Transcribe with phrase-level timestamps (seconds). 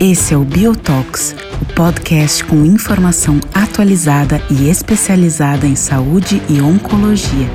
[0.00, 7.46] Esse é o Biotox, o podcast com informação atualizada e especializada em saúde e oncologia.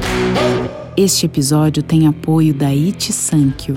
[0.96, 3.75] Este episódio tem apoio da It Sankyo.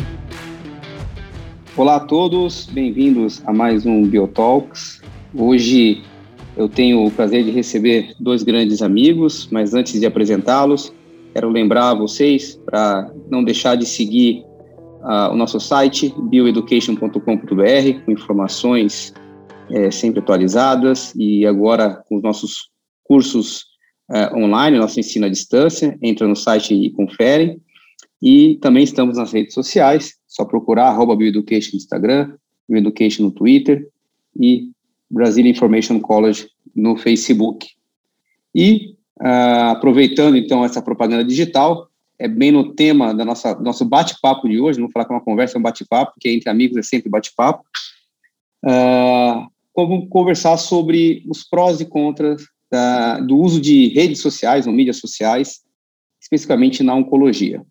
[1.77, 5.03] Olá a todos, bem-vindos a mais um Biotalks.
[5.35, 6.05] Hoje
[6.57, 10.93] eu tenho o prazer de receber dois grandes amigos, mas antes de apresentá-los,
[11.35, 14.45] quero lembrar a vocês para não deixar de seguir
[15.03, 19.13] uh, o nosso site, bioeducation.com.br, com informações
[19.71, 22.71] é, sempre atualizadas e agora com os nossos
[23.03, 23.65] cursos
[24.11, 25.99] uh, online, nosso ensino à distância.
[26.01, 27.61] Entra no site e confere.
[28.23, 32.35] E também estamos nas redes sociais, só procurar arroba bioeducation no Instagram,
[32.69, 33.89] bioeducation no Twitter
[34.41, 34.71] e
[35.11, 37.67] Brazilian Information College no Facebook.
[38.55, 44.49] E, uh, aproveitando então essa propaganda digital, é bem no tema da nossa nosso bate-papo
[44.49, 46.77] de hoje, não vou falar que é uma conversa, é um bate-papo, porque entre amigos
[46.77, 47.65] é sempre bate-papo.
[48.65, 54.73] Uh, vamos conversar sobre os prós e contras da, do uso de redes sociais ou
[54.73, 55.63] mídias sociais,
[56.21, 57.63] especificamente na oncologia.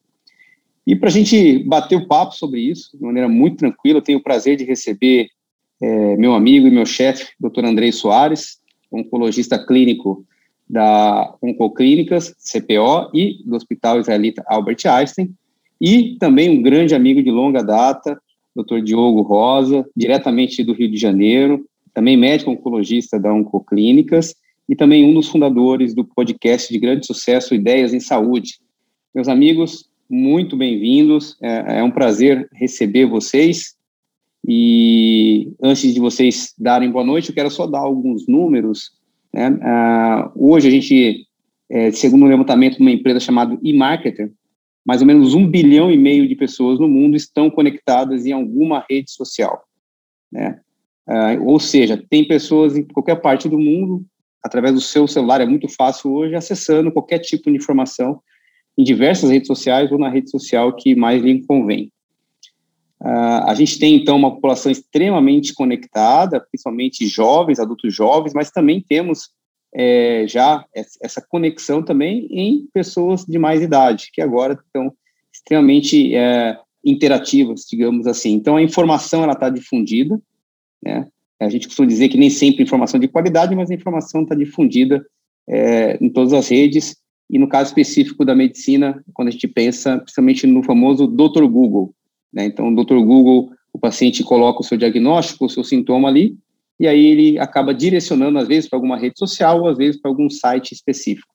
[0.85, 4.19] E para a gente bater o papo sobre isso, de maneira muito tranquila, eu tenho
[4.19, 5.29] o prazer de receber
[5.81, 7.65] é, meu amigo e meu chefe, Dr.
[7.65, 8.57] Andrei Soares,
[8.91, 10.25] oncologista clínico
[10.69, 15.33] da Oncoclínicas, CPO, e do Hospital Israelita Albert Einstein,
[15.79, 18.19] e também um grande amigo de longa data,
[18.55, 18.79] Dr.
[18.83, 24.33] Diogo Rosa, diretamente do Rio de Janeiro, também médico oncologista da Oncoclínicas,
[24.67, 28.59] e também um dos fundadores do podcast de grande sucesso Ideias em Saúde.
[29.13, 33.75] Meus amigos, muito bem-vindos, é, é um prazer receber vocês,
[34.47, 38.91] e antes de vocês darem boa noite, eu quero só dar alguns números
[39.33, 39.49] né?
[39.49, 41.27] Uh, hoje a gente,
[41.69, 44.31] é, segundo um levantamento de uma empresa chamada eMarketer,
[44.85, 48.85] mais ou menos um bilhão e meio de pessoas no mundo estão conectadas em alguma
[48.89, 49.63] rede social.
[50.31, 50.59] Né?
[51.07, 54.05] Uh, ou seja, tem pessoas em qualquer parte do mundo,
[54.43, 58.21] através do seu celular, é muito fácil hoje, acessando qualquer tipo de informação
[58.77, 61.91] em diversas redes sociais ou na rede social que mais lhe convém.
[63.03, 68.79] Uh, a gente tem, então, uma população extremamente conectada, principalmente jovens, adultos jovens, mas também
[68.81, 69.29] temos
[69.75, 70.63] é, já
[71.01, 74.93] essa conexão também em pessoas de mais idade, que agora estão
[75.33, 78.31] extremamente é, interativas, digamos assim.
[78.31, 80.21] Então, a informação está difundida,
[80.81, 81.07] né?
[81.39, 85.05] A gente costuma dizer que nem sempre informação de qualidade, mas a informação está difundida
[85.49, 86.95] é, em todas as redes,
[87.29, 91.45] e no caso específico da medicina, quando a gente pensa principalmente no famoso Dr.
[91.47, 91.93] Google,
[92.33, 92.45] né?
[92.45, 92.95] Então, o Dr.
[92.95, 96.35] Google, o paciente coloca o seu diagnóstico, o seu sintoma ali,
[96.79, 100.09] e aí ele acaba direcionando, às vezes, para alguma rede social, ou às vezes para
[100.09, 101.33] algum site específico.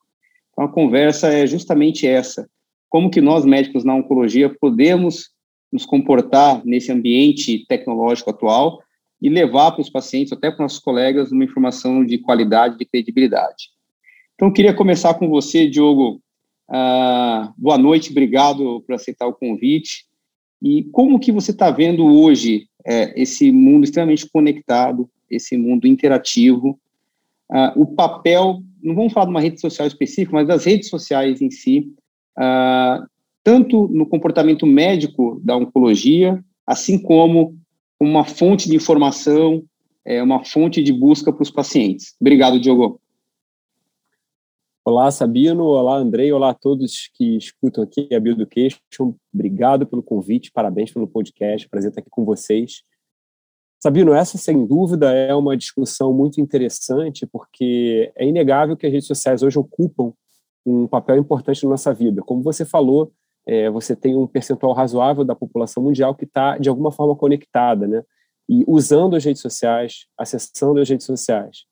[0.51, 2.47] Então, a conversa é justamente essa.
[2.89, 5.29] Como que nós, médicos na oncologia, podemos
[5.71, 8.81] nos comportar nesse ambiente tecnológico atual
[9.21, 12.85] e levar para os pacientes, até para os nossos colegas, uma informação de qualidade, de
[12.85, 13.69] credibilidade.
[14.35, 16.21] Então, queria começar com você, Diogo.
[16.69, 20.08] Uh, boa noite, obrigado por aceitar o convite.
[20.61, 26.79] E como que você está vendo hoje é, esse mundo extremamente conectado, esse mundo interativo,
[27.51, 31.41] uh, o papel, não vamos falar de uma rede social específica, mas das redes sociais
[31.41, 31.91] em si,
[32.37, 33.05] uh,
[33.43, 37.55] tanto no comportamento médico da oncologia, assim como
[37.99, 39.63] uma fonte de informação,
[40.05, 42.15] é, uma fonte de busca para os pacientes.
[42.19, 42.99] Obrigado, Diogo.
[44.91, 45.65] Olá, Sabino.
[45.65, 46.33] Olá, Andrei.
[46.33, 49.13] Olá a todos que escutam aqui a Bioeducation.
[49.31, 51.69] Obrigado pelo convite, parabéns pelo podcast.
[51.69, 52.81] Prazer estar aqui com vocês.
[53.79, 59.05] Sabino, essa sem dúvida é uma discussão muito interessante, porque é inegável que as redes
[59.05, 60.11] sociais hoje ocupam
[60.65, 62.23] um papel importante na nossa vida.
[62.23, 63.13] Como você falou,
[63.45, 67.87] é, você tem um percentual razoável da população mundial que está, de alguma forma, conectada,
[67.87, 68.01] né?
[68.49, 71.68] E usando as redes sociais, acessando as redes sociais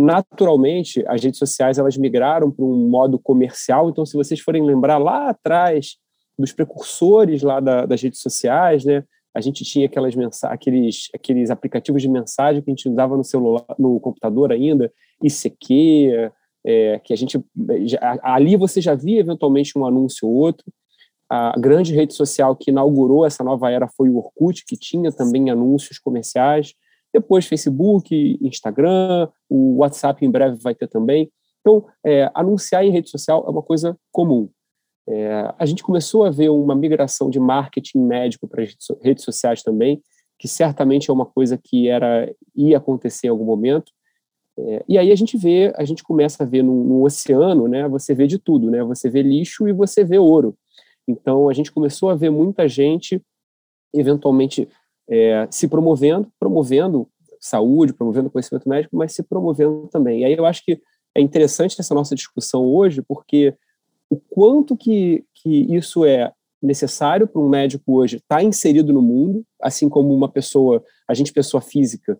[0.00, 3.90] naturalmente as redes sociais elas migraram para um modo comercial.
[3.90, 5.96] Então, se vocês forem lembrar lá atrás
[6.38, 9.04] dos precursores lá da, das redes sociais, né,
[9.34, 10.14] a gente tinha aquelas
[10.44, 14.92] aqueles, aqueles aplicativos de mensagem que a gente usava no celular, no computador ainda,
[15.22, 16.30] ICQ,
[16.64, 17.38] é, que a gente
[18.22, 20.66] ali você já via eventualmente um anúncio ou outro.
[21.28, 25.48] A grande rede social que inaugurou essa nova era foi o Orkut, que tinha também
[25.48, 26.74] anúncios comerciais.
[27.12, 31.30] Depois, Facebook, Instagram, o WhatsApp em breve vai ter também.
[31.60, 34.48] Então, é, anunciar em rede social é uma coisa comum.
[35.08, 39.62] É, a gente começou a ver uma migração de marketing médico para as redes sociais
[39.62, 40.00] também,
[40.38, 43.92] que certamente é uma coisa que era ia acontecer em algum momento.
[44.58, 47.88] É, e aí a gente vê, a gente começa a ver no, no, oceano, né?
[47.88, 48.82] Você vê de tudo, né?
[48.84, 50.56] Você vê lixo e você vê ouro.
[51.08, 53.20] Então, a gente começou a ver muita gente,
[53.92, 54.68] eventualmente,
[55.10, 57.08] é, se promovendo, promovendo
[57.40, 60.20] saúde, promovendo conhecimento médico, mas se promovendo também.
[60.20, 60.80] E aí eu acho que
[61.14, 63.54] é interessante essa nossa discussão hoje, porque
[64.08, 69.00] o quanto que, que isso é necessário para um médico hoje estar tá inserido no
[69.00, 72.18] mundo, assim como uma pessoa, a gente pessoa física,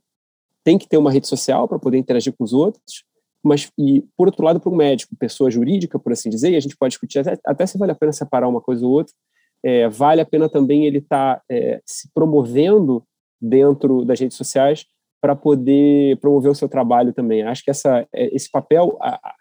[0.64, 3.04] tem que ter uma rede social para poder interagir com os outros,
[3.42, 6.60] mas e por outro lado para um médico, pessoa jurídica, por assim dizer, e a
[6.60, 9.14] gente pode discutir até, até se vale a pena separar uma coisa ou outra,
[9.62, 13.04] é, vale a pena também ele estar tá, é, se promovendo
[13.40, 14.86] dentro das redes sociais
[15.20, 17.42] para poder promover o seu trabalho também.
[17.42, 19.34] Acho que essa, é, esse papel, a, a,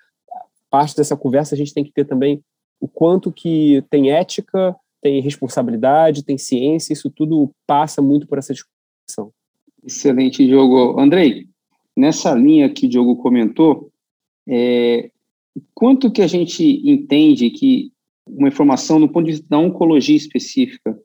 [0.69, 2.43] parte dessa conversa a gente tem que ter também
[2.79, 8.53] o quanto que tem ética, tem responsabilidade, tem ciência, isso tudo passa muito por essa
[8.53, 9.31] discussão.
[9.85, 10.99] Excelente, Diogo.
[10.99, 11.47] Andrei,
[11.95, 13.89] nessa linha que o Diogo comentou,
[14.47, 15.09] é,
[15.73, 17.91] quanto que a gente entende que
[18.37, 20.97] uma informação no ponto de vista da oncologia específica,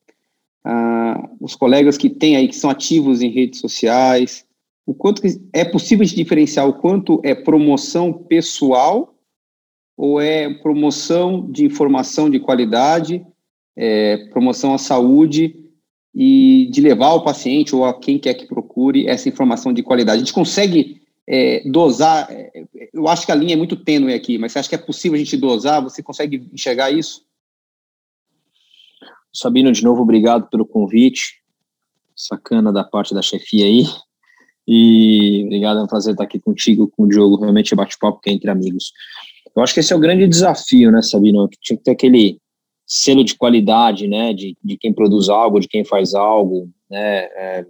[0.65, 4.47] ah, os colegas que têm aí, que são ativos em redes sociais,
[4.87, 5.23] o quanto
[5.53, 9.15] é possível de diferenciar o quanto é promoção pessoal
[9.97, 13.25] ou é promoção de informação de qualidade,
[13.77, 15.57] é, promoção à saúde
[16.15, 20.17] e de levar ao paciente ou a quem quer que procure essa informação de qualidade.
[20.17, 22.51] A gente consegue é, dosar, é,
[22.93, 25.17] eu acho que a linha é muito tênue aqui, mas você acha que é possível
[25.17, 25.83] a gente dosar?
[25.83, 27.25] Você consegue enxergar isso?
[29.33, 31.43] Sabino, de novo, obrigado pelo convite.
[32.15, 33.85] Sacana da parte da chefia aí.
[34.67, 38.31] E obrigado, é um prazer estar aqui contigo, com o Diogo, realmente é bate-papo que
[38.31, 38.93] é entre amigos.
[39.55, 41.49] Eu acho que esse é o grande desafio, né, Sabino?
[41.61, 42.39] Tinha que ter aquele
[42.87, 47.67] selo de qualidade, né, de, de quem produz algo, de quem faz algo, né, é,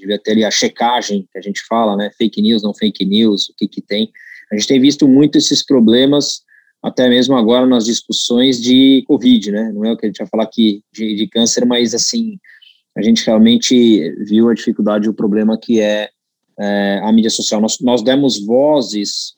[0.00, 3.48] devia ter ali a checagem que a gente fala, né, fake news, não fake news,
[3.48, 4.10] o que que tem.
[4.50, 6.42] A gente tem visto muito esses problemas,
[6.82, 10.28] até mesmo agora nas discussões de Covid, né, não é o que a gente vai
[10.28, 12.38] falar aqui de, de câncer, mas assim,
[12.96, 16.10] a gente realmente viu a dificuldade e o problema que é
[16.60, 17.60] é, a mídia social.
[17.60, 19.34] Nós, nós demos vozes,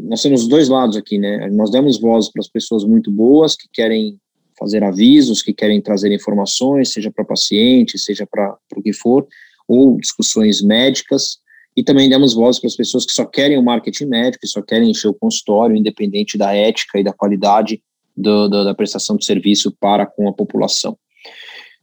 [0.00, 1.48] nós temos os dois lados aqui, né?
[1.50, 4.18] Nós demos vozes para as pessoas muito boas que querem
[4.58, 9.26] fazer avisos, que querem trazer informações, seja para paciente, seja para o que for,
[9.68, 11.38] ou discussões médicas,
[11.76, 14.62] e também demos vozes para as pessoas que só querem o marketing médico, que só
[14.62, 17.82] querem encher o consultório, independente da ética e da qualidade
[18.16, 20.96] do, do, da prestação de serviço para com a população.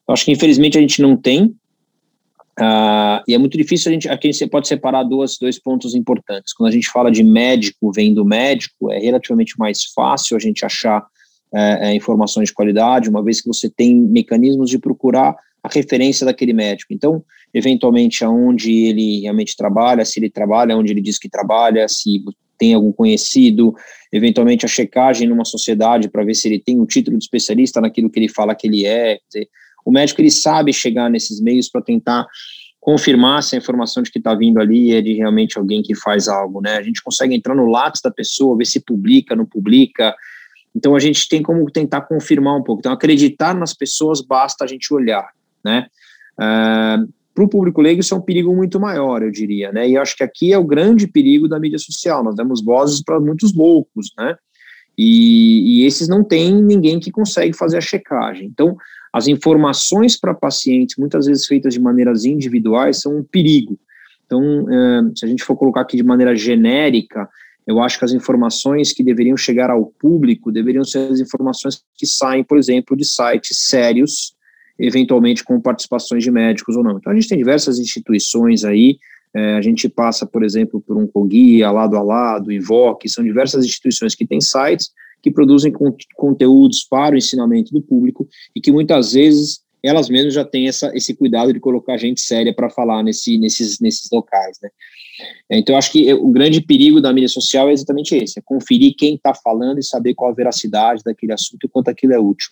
[0.08, 1.56] Eu acho que, infelizmente, a gente não tem
[2.60, 6.54] Uh, e é muito difícil a gente, aqui você pode separar duas, dois pontos importantes.
[6.54, 10.64] Quando a gente fala de médico vem do médico, é relativamente mais fácil a gente
[10.64, 11.04] achar
[11.54, 16.54] é, informações de qualidade, uma vez que você tem mecanismos de procurar a referência daquele
[16.54, 16.94] médico.
[16.94, 22.24] Então, eventualmente, aonde ele realmente trabalha, se ele trabalha, onde ele diz que trabalha, se
[22.58, 23.76] tem algum conhecido,
[24.12, 28.10] eventualmente a checagem numa sociedade para ver se ele tem um título de especialista naquilo
[28.10, 29.20] que ele fala que ele é.
[29.86, 32.26] O médico ele sabe chegar nesses meios para tentar
[32.80, 36.28] confirmar se a informação de que está vindo ali é de realmente alguém que faz
[36.28, 36.78] algo, né?
[36.78, 40.14] A gente consegue entrar no lápis da pessoa, ver se publica, não publica.
[40.76, 42.80] Então a gente tem como tentar confirmar um pouco.
[42.80, 45.30] Então acreditar nas pessoas basta a gente olhar,
[45.64, 45.88] né?
[46.38, 49.90] Uh, para o público leigo isso é um perigo muito maior, eu diria, né?
[49.90, 52.24] E acho que aqui é o grande perigo da mídia social.
[52.24, 54.36] Nós damos vozes para muitos loucos, né?
[54.98, 58.46] E, e, esses não tem ninguém que consegue fazer a checagem.
[58.46, 58.78] Então,
[59.12, 63.80] as informações para pacientes, muitas vezes feitas de maneiras individuais, são um perigo.
[64.26, 67.28] Então, é, se a gente for colocar aqui de maneira genérica,
[67.66, 72.06] eu acho que as informações que deveriam chegar ao público deveriam ser as informações que
[72.06, 74.36] saem, por exemplo, de sites sérios,
[74.86, 76.98] eventualmente com participações de médicos ou não.
[76.98, 78.98] Então, a gente tem diversas instituições aí,
[79.34, 83.66] é, a gente passa, por exemplo, por um COGUIA, Lado a Lado, IVOC, são diversas
[83.66, 88.74] instituições que têm sites que produzem con conteúdos para o ensinamento do público e que
[88.74, 93.04] muitas vezes elas mesmas já têm essa, esse cuidado de colocar gente séria para falar
[93.04, 94.70] nesse, nesses, nesses locais, né?
[95.50, 99.16] Então, acho que o grande perigo da mídia social é exatamente esse, é conferir quem
[99.16, 102.50] está falando e saber qual a veracidade daquele assunto e quanto aquilo é útil.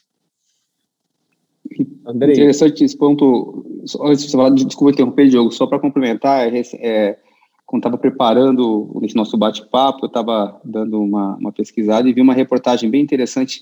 [2.06, 2.34] Andrei.
[2.34, 3.66] Interessante esse ponto,
[4.02, 7.18] antes de você falar, desculpa interromper, Diogo, só para complementar, é, é
[7.66, 12.34] quando estava preparando esse nosso bate-papo, eu estava dando uma, uma, pesquisada e vi uma
[12.34, 13.62] reportagem bem interessante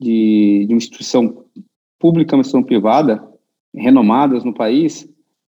[0.00, 1.44] de, de uma instituição
[1.98, 3.22] pública, uma instituição privada,
[3.74, 5.06] renomadas no país,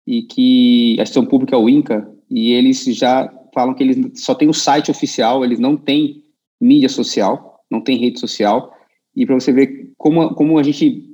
[0.06, 4.34] e que a instituição pública é o INCA, e eles já falam que eles só
[4.34, 6.24] têm o site oficial, eles não têm
[6.62, 8.72] mídia social, não têm rede social,
[9.14, 11.07] e para você ver como, como a gente,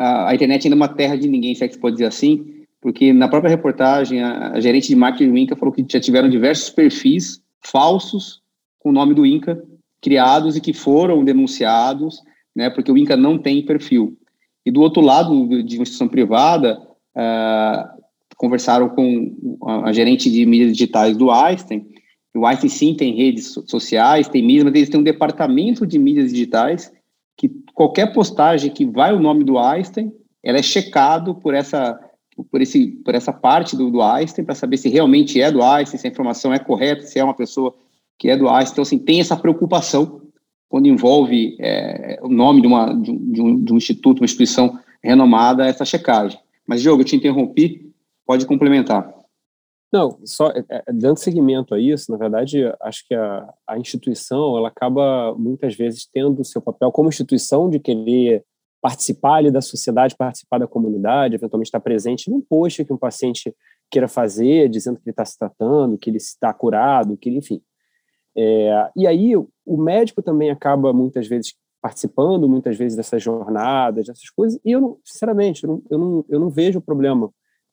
[0.00, 2.06] a, a, internet ainda é uma terra de ninguém, se é que se pode dizer
[2.06, 6.00] assim, porque na própria reportagem, a, a gerente de marketing do Inca falou que já
[6.00, 8.40] tiveram diversos perfis falsos
[8.78, 9.62] com o nome do Inca
[10.00, 12.22] criados e que foram denunciados
[12.54, 14.16] né, porque o INCA não tem perfil.
[14.64, 16.80] E do outro lado, de uma instituição privada,
[17.16, 18.00] uh,
[18.36, 21.86] conversaram com a, a, gerente de mídias digitais do Einstein,
[22.34, 26.30] o Einstein sim tem redes sociais, tem mídias, mas eles têm um departamento de mídias
[26.30, 26.92] digitais
[27.80, 31.98] qualquer postagem que vai o nome do Einstein, ela é checado por essa
[32.50, 35.98] por, esse, por essa parte do, do Einstein para saber se realmente é do Einstein,
[35.98, 37.74] se a informação é correta, se é uma pessoa
[38.18, 38.72] que é do Einstein.
[38.72, 40.20] Então, assim, tem essa preocupação
[40.68, 45.66] quando envolve é, o nome de, uma, de, um, de um instituto, uma instituição renomada,
[45.66, 46.38] essa checagem.
[46.66, 47.90] Mas, Diogo, eu te interrompi,
[48.26, 49.10] pode complementar.
[49.92, 54.56] Não, só é, é, dando seguimento a isso, na verdade, acho que a, a instituição
[54.56, 58.44] ela acaba muitas vezes tendo o seu papel como instituição de querer
[58.80, 63.54] participar ali da sociedade, participar da comunidade, eventualmente estar presente num post que um paciente
[63.90, 67.60] queira fazer, dizendo que ele está se tratando, que ele está curado, que ele, enfim.
[68.36, 74.30] É, e aí o médico também acaba muitas vezes participando, muitas vezes dessas jornadas, dessas
[74.30, 77.32] coisas, e eu, sinceramente, eu não, eu não, eu não vejo problema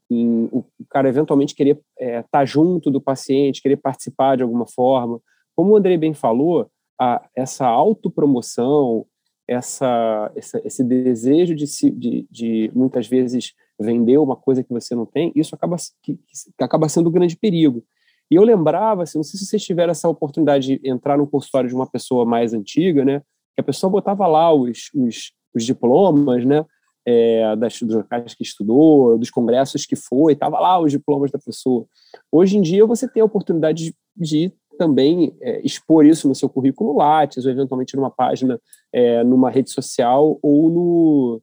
[0.09, 4.65] em o cara eventualmente querer estar é, tá junto do paciente, querer participar de alguma
[4.65, 5.19] forma.
[5.55, 9.05] Como o Andrei bem falou, a, essa autopromoção,
[9.47, 14.95] essa, essa, esse desejo de, se, de, de, muitas vezes vender uma coisa que você
[14.95, 17.83] não tem, isso acaba, que, que acaba sendo um grande perigo.
[18.29, 21.69] E eu lembrava, assim, não sei se vocês tiveram essa oportunidade de entrar no consultório
[21.69, 23.21] de uma pessoa mais antiga, né,
[23.55, 26.65] que a pessoa botava lá os, os, os diplomas, né,
[27.07, 31.39] é, das, dos locais que estudou, dos congressos que foi, estava lá os diplomas da
[31.39, 31.85] pessoa.
[32.29, 36.49] Hoje em dia você tem a oportunidade de, de também é, expor isso no seu
[36.49, 38.59] currículo Lattes, ou eventualmente numa página,
[38.91, 41.41] é, numa rede social, ou no,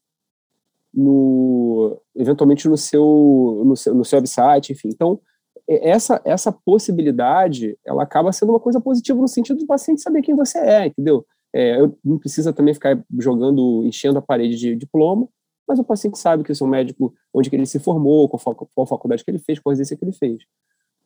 [0.92, 4.88] no eventualmente no seu, no seu, no seu website, enfim.
[4.88, 5.18] Então,
[5.66, 10.36] essa, essa possibilidade, ela acaba sendo uma coisa positiva no sentido do paciente saber quem
[10.36, 11.24] você é, entendeu?
[11.54, 15.26] É, eu não precisa também ficar jogando, enchendo a parede de diploma,
[15.66, 18.86] mas o paciente sabe que o seu médico, onde que ele se formou, qual, qual
[18.86, 20.42] faculdade que ele fez, qual residência que ele fez.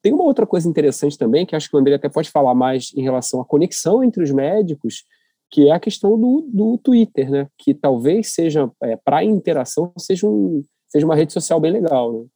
[0.03, 2.93] Tem uma outra coisa interessante também, que acho que o André até pode falar mais
[2.95, 5.05] em relação à conexão entre os médicos,
[5.51, 7.49] que é a questão do, do Twitter, né?
[7.57, 12.27] Que talvez seja, é, para interação, seja, um, seja uma rede social bem legal, né?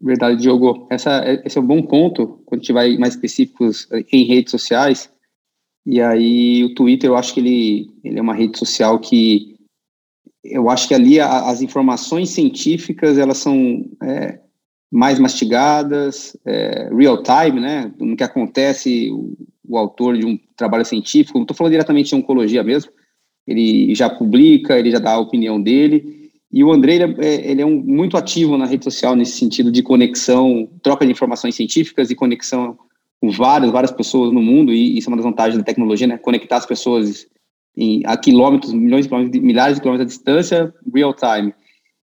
[0.00, 0.88] Verdade, Diogo.
[0.90, 5.12] Essa, esse é um bom ponto, quando a gente vai mais específicos em redes sociais.
[5.86, 9.51] E aí, o Twitter, eu acho que ele, ele é uma rede social que
[10.44, 14.40] eu acho que ali a, as informações científicas elas são é,
[14.90, 17.92] mais mastigadas, é, real time, né?
[17.98, 22.14] No que acontece, o, o autor de um trabalho científico, não estou falando diretamente de
[22.14, 22.90] oncologia mesmo,
[23.46, 26.30] ele já publica, ele já dá a opinião dele.
[26.52, 29.72] E o André, ele é, ele é um, muito ativo na rede social nesse sentido
[29.72, 32.76] de conexão, troca de informações científicas e conexão
[33.20, 36.18] com várias, várias pessoas no mundo, e isso é uma das vantagens da tecnologia, né?
[36.18, 37.26] Conectar as pessoas
[37.76, 41.54] em, a quilômetros, milhões de quilômetros, milhares de quilômetros de distância, real time.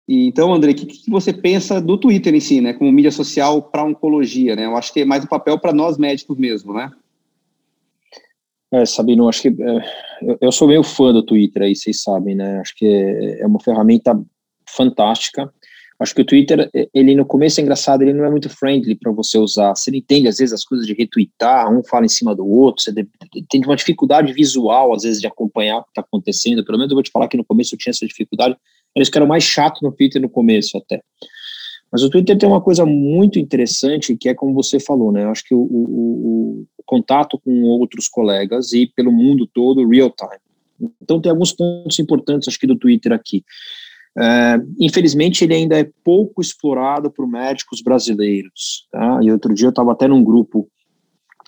[0.08, 3.12] E, então, André, o que, que, você pensa do Twitter em si, né, como mídia
[3.12, 4.66] social para oncologia, né?
[4.66, 6.92] Eu acho que é mais um papel para nós médicos mesmo, né?
[8.72, 12.60] É, Sabino, acho que é, eu sou meio fã do Twitter aí, vocês sabem, né?
[12.60, 14.20] Acho que é, é uma ferramenta
[14.68, 15.51] fantástica.
[16.00, 19.12] Acho que o Twitter, ele no começo é engraçado, ele não é muito friendly para
[19.12, 19.75] você usar.
[19.75, 22.82] Você não entende, às vezes, as coisas de retweetar, um fala em cima do outro,
[22.82, 22.94] você
[23.50, 26.63] tem uma dificuldade visual, às vezes, de acompanhar o que está acontecendo.
[26.63, 28.56] Pelo menos eu vou te falar que no começo eu tinha essa dificuldade.
[28.96, 31.01] Eles que mais chato no Twitter no começo até.
[31.91, 35.24] Mas o Twitter tem uma coisa muito interessante, que é como você falou, né?
[35.24, 40.12] Eu acho que o, o, o contato com outros colegas e pelo mundo todo, real
[40.12, 40.89] time.
[41.01, 43.44] Então tem alguns pontos importantes, acho que, do Twitter aqui.
[44.19, 48.88] É, infelizmente, ele ainda é pouco explorado por médicos brasileiros.
[48.91, 49.19] Tá?
[49.23, 50.69] E outro dia eu estava até num grupo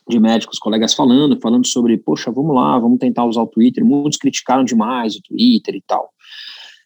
[0.08, 3.84] de médicos, colegas falando, falando sobre, poxa, vamos lá, vamos tentar usar o Twitter.
[3.84, 6.10] Muitos criticaram demais o Twitter e tal,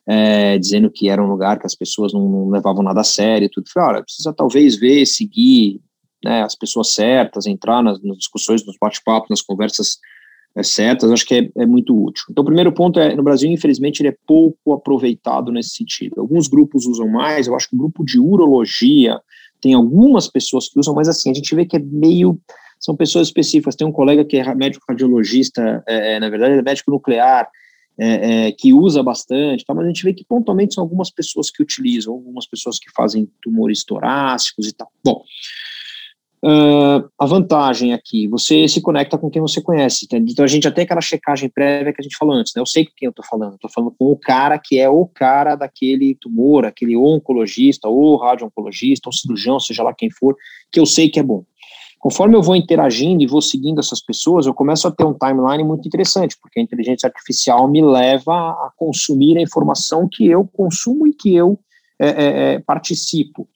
[0.07, 3.49] é, dizendo que era um lugar que as pessoas não, não levavam nada a sério.
[3.51, 3.69] Tudo.
[3.71, 5.79] Falei, olha, precisa talvez ver, seguir
[6.23, 9.99] né, as pessoas certas, entrar nas, nas discussões, nos bate-papos, nas conversas
[10.55, 12.25] é, certas, acho que é, é, muito útil.
[12.29, 16.21] Então, o primeiro ponto é, no Brasil, infelizmente, ele é pouco aproveitado nesse sentido.
[16.21, 19.19] Alguns grupos usam mais, eu acho que o grupo de urologia
[19.61, 22.39] tem algumas pessoas que usam, mas assim, a gente vê que é meio,
[22.79, 26.61] são pessoas específicas, tem um colega que é médico cardiologista, é, é na verdade, é
[26.61, 27.49] médico nuclear,
[27.97, 29.73] é, é, que usa bastante, tá?
[29.73, 33.29] mas a gente vê que pontualmente são algumas pessoas que utilizam, algumas pessoas que fazem
[33.41, 34.91] tumores torácicos e tal.
[35.03, 35.23] Bom,
[36.47, 40.05] Uh, a vantagem aqui, você se conecta com quem você conhece.
[40.11, 42.61] Então a gente já tem aquela checagem prévia que a gente falou antes, né?
[42.61, 45.07] Eu sei com quem eu estou falando, estou falando com o cara que é o
[45.07, 50.35] cara daquele tumor, aquele oncologista, ou radio-oncologista, ou cirurgião, seja lá quem for,
[50.71, 51.43] que eu sei que é bom.
[51.99, 55.63] Conforme eu vou interagindo e vou seguindo essas pessoas, eu começo a ter um timeline
[55.63, 61.07] muito interessante, porque a inteligência artificial me leva a consumir a informação que eu consumo
[61.07, 61.57] e que eu
[61.99, 63.49] é, é, é participo.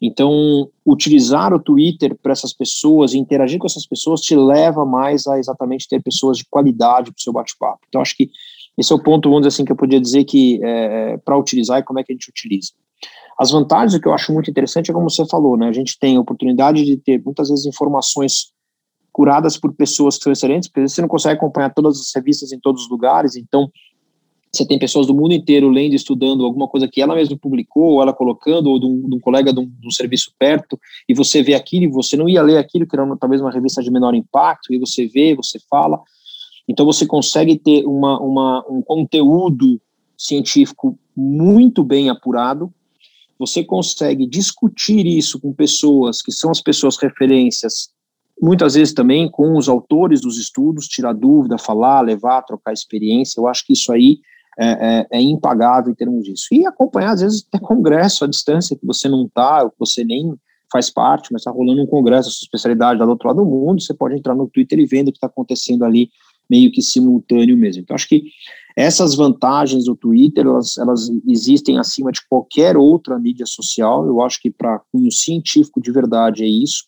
[0.00, 5.38] Então, utilizar o Twitter para essas pessoas, interagir com essas pessoas, te leva mais a
[5.38, 7.80] exatamente ter pessoas de qualidade para o seu bate-papo.
[7.88, 8.30] Então, acho que
[8.78, 11.80] esse é o ponto, vamos dizer assim, que eu podia dizer que é, para utilizar
[11.80, 12.70] e como é que a gente utiliza.
[13.38, 15.68] As vantagens, o que eu acho muito interessante é como você falou, né?
[15.68, 18.52] A gente tem a oportunidade de ter muitas vezes informações
[19.12, 22.60] curadas por pessoas que são excelentes, porque você não consegue acompanhar todas as revistas em
[22.60, 23.70] todos os lugares, então
[24.52, 28.02] você tem pessoas do mundo inteiro lendo, estudando alguma coisa que ela mesma publicou, ou
[28.02, 30.78] ela colocando, ou de um, de um colega de um, de um, serviço perto,
[31.08, 33.52] e você vê aquilo, e você não ia ler aquilo, que era uma, talvez uma
[33.52, 36.00] revista de menor impacto, e você vê, você fala.
[36.68, 39.80] Então você consegue ter uma, uma, um conteúdo
[40.18, 42.72] científico muito bem apurado,
[43.38, 47.88] você consegue discutir isso com pessoas que são as pessoas referências,
[48.42, 53.40] muitas vezes também com os autores dos estudos, tirar dúvida, falar, levar, trocar experiência.
[53.40, 54.18] Eu acho que isso aí
[54.60, 56.48] é, é, é impagável em termos disso.
[56.52, 60.04] E acompanhar, às vezes, até congresso à distância, que você não está, ou que você
[60.04, 60.34] nem
[60.70, 63.46] faz parte, mas está rolando um congresso, a sua especialidade lá do outro lado do
[63.46, 66.10] mundo, você pode entrar no Twitter e vendo o que está acontecendo ali,
[66.48, 67.82] meio que simultâneo mesmo.
[67.82, 68.24] Então, acho que
[68.76, 74.06] essas vantagens do Twitter, elas, elas existem acima de qualquer outra mídia social.
[74.06, 76.84] Eu acho que para cunho científico de verdade é isso.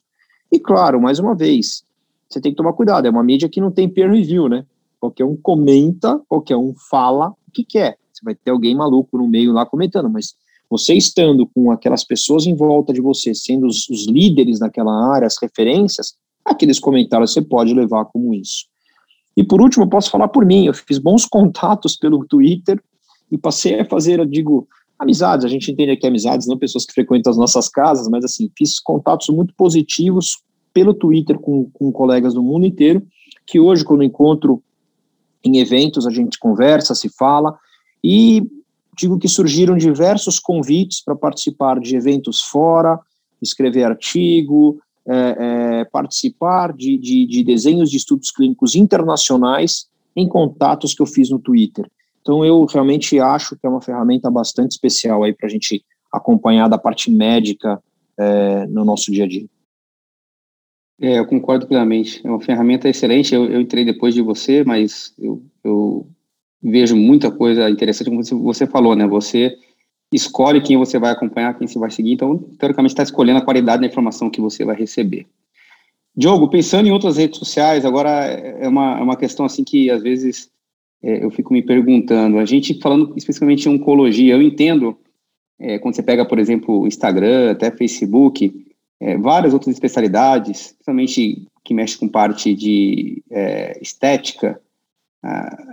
[0.51, 1.85] E claro, mais uma vez,
[2.29, 3.07] você tem que tomar cuidado.
[3.07, 4.65] É uma mídia que não tem peer review, né?
[5.01, 7.97] Qualquer um comenta, qualquer um fala que quer.
[8.13, 10.35] Você vai ter alguém maluco no meio lá comentando, mas
[10.69, 15.27] você estando com aquelas pessoas em volta de você, sendo os, os líderes daquela área,
[15.27, 18.67] as referências, aqueles comentários você pode levar como isso.
[19.37, 22.83] E por último, eu posso falar por mim, eu fiz bons contatos pelo Twitter
[23.31, 24.67] e passei a fazer, eu digo,
[24.99, 28.51] amizades, a gente entende aqui amizades, não pessoas que frequentam as nossas casas, mas assim,
[28.57, 30.43] fiz contatos muito positivos
[30.73, 33.03] pelo Twitter com, com colegas do mundo inteiro,
[33.47, 34.63] que hoje, quando encontro
[35.45, 37.59] em eventos, a gente conversa, se fala,
[38.03, 38.43] e
[38.97, 42.99] digo que surgiram diversos convites para participar de eventos fora,
[43.41, 50.95] escrever artigo, é, é, participar de, de, de, desenhos de estudos clínicos internacionais em contatos
[50.95, 51.91] que eu fiz no Twitter.
[52.21, 56.69] Então, eu realmente acho que é uma ferramenta bastante especial aí para a gente acompanhar
[56.69, 57.83] da parte médica
[58.17, 59.47] é, no nosso dia a dia.
[61.03, 62.25] É, eu concordo plenamente.
[62.25, 63.35] É uma ferramenta excelente.
[63.35, 66.07] Eu, eu entrei depois de você, mas eu, eu
[66.63, 69.05] vejo muita coisa interessante, como você, falou, né?
[69.09, 69.59] Você
[70.13, 72.13] escolhe quem você vai acompanhar, quem você vai seguir.
[72.13, 75.27] Então, teoricamente, está escolhendo a qualidade da informação que você vai receber.
[76.17, 80.03] Diogo, pensando em outras redes sociais, agora é uma, é uma questão assim que às
[80.03, 80.51] vezes
[81.03, 82.39] é, eu fico me perguntando.
[82.39, 84.97] A gente falando especificamente em oncologia, eu entendo
[85.59, 88.72] é, quando você pega, por exemplo, Instagram, até Facebook,
[89.03, 94.61] é, várias outras especialidades, principalmente que mexe com parte de é, estética,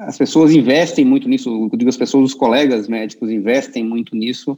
[0.02, 4.58] as pessoas investem muito nisso, eu digo as pessoas, os colegas médicos investem muito nisso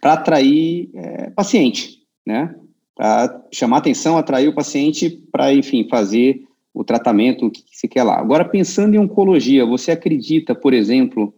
[0.00, 2.54] para atrair é, paciente, né?
[2.96, 8.18] Para chamar atenção, atrair o paciente para, enfim, fazer o tratamento que se quer lá.
[8.18, 11.34] Agora, pensando em oncologia, você acredita, por exemplo,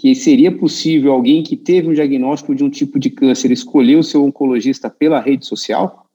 [0.00, 4.02] que seria possível alguém que teve um diagnóstico de um tipo de câncer escolher o
[4.02, 6.06] seu oncologista pela rede social?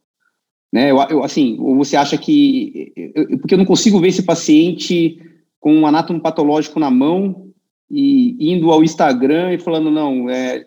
[0.73, 0.89] Né?
[0.89, 2.91] Eu, eu assim, ou você acha que...
[3.13, 5.21] Eu, porque eu não consigo ver esse paciente
[5.59, 7.51] com um anátomo patológico na mão
[7.87, 10.65] e indo ao Instagram e falando, não, é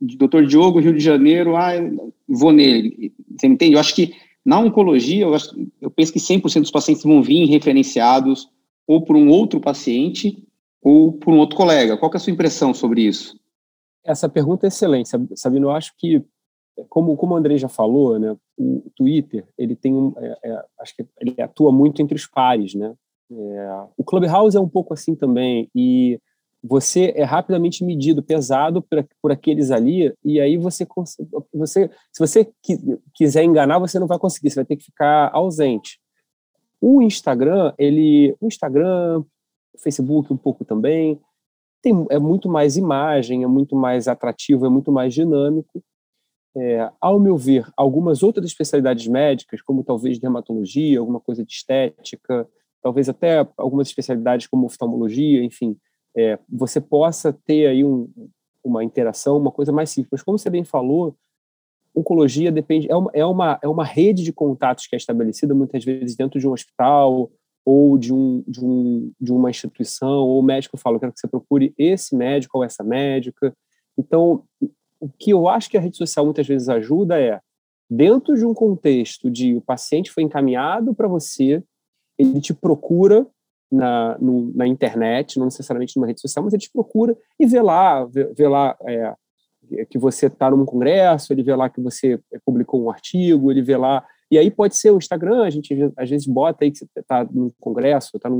[0.00, 1.72] doutor Diogo, Rio de Janeiro, ah,
[2.28, 3.12] vou nele.
[3.36, 3.74] Você me entende?
[3.74, 7.46] Eu acho que na oncologia, eu, acho, eu penso que 100% dos pacientes vão vir
[7.46, 8.48] referenciados
[8.86, 10.40] ou por um outro paciente
[10.82, 11.96] ou por um outro colega.
[11.96, 13.38] Qual é a sua impressão sobre isso?
[14.04, 15.68] Essa pergunta é excelente, Sabino.
[15.68, 16.24] Eu acho que,
[16.88, 20.96] como, como o André já falou, né, o Twitter, ele tem um, é, é, acho
[20.96, 22.94] que ele atua muito entre os pares, né?
[23.30, 26.18] É, o Clubhouse é um pouco assim também, e
[26.62, 30.86] você é rapidamente medido, pesado por, por aqueles ali, e aí você,
[31.52, 32.50] você se você
[33.14, 36.00] quiser enganar, você não vai conseguir, você vai ter que ficar ausente.
[36.80, 39.22] O Instagram, ele, o Instagram,
[39.78, 41.20] Facebook um pouco também,
[41.82, 45.82] tem, é muito mais imagem, é muito mais atrativo, é muito mais dinâmico.
[46.56, 52.46] É, ao meu ver, algumas outras especialidades médicas, como talvez dermatologia, alguma coisa de estética,
[52.82, 55.76] talvez até algumas especialidades como oftalmologia, enfim,
[56.16, 58.10] é, você possa ter aí um,
[58.64, 60.10] uma interação, uma coisa mais simples.
[60.12, 61.16] Mas como você bem falou,
[61.94, 65.84] oncologia depende é uma, é uma, é uma rede de contatos que é estabelecida muitas
[65.84, 67.30] vezes dentro de um hospital
[67.64, 71.20] ou de, um, de, um, de uma instituição, ou o médico fala, eu quero que
[71.20, 73.54] você procure esse médico ou essa médica.
[73.98, 74.44] Então,
[74.98, 77.40] o que eu acho que a rede social muitas vezes ajuda é
[77.88, 81.62] dentro de um contexto de o paciente foi encaminhado para você,
[82.16, 83.26] ele te procura
[83.70, 87.60] na, no, na internet, não necessariamente numa rede social, mas ele te procura e vê
[87.62, 89.14] lá, vê, vê lá é,
[89.88, 93.76] que você está num congresso, ele vê lá que você publicou um artigo, ele vê
[93.76, 94.04] lá.
[94.30, 97.24] E aí pode ser o Instagram, a gente às vezes bota aí que você está
[97.24, 98.30] num congresso, está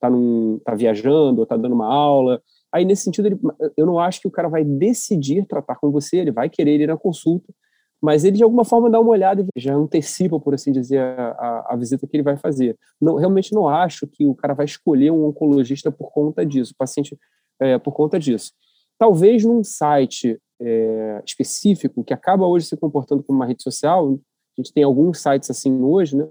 [0.00, 2.40] tá num, tá viajando, ou está dando uma aula.
[2.72, 3.38] Aí, nesse sentido, ele,
[3.76, 6.86] eu não acho que o cara vai decidir tratar com você, ele vai querer ir
[6.86, 7.52] na consulta,
[8.00, 11.30] mas ele de alguma forma dá uma olhada e já antecipa, por assim dizer, a,
[11.32, 12.78] a, a, visita que ele vai fazer.
[13.00, 16.76] Não, realmente não acho que o cara vai escolher um oncologista por conta disso, o
[16.76, 17.18] paciente
[17.60, 18.52] é, por conta disso.
[18.96, 24.18] Talvez num site é, específico que acaba hoje se comportando como uma rede social,
[24.60, 26.28] a gente tem alguns sites assim hoje, né?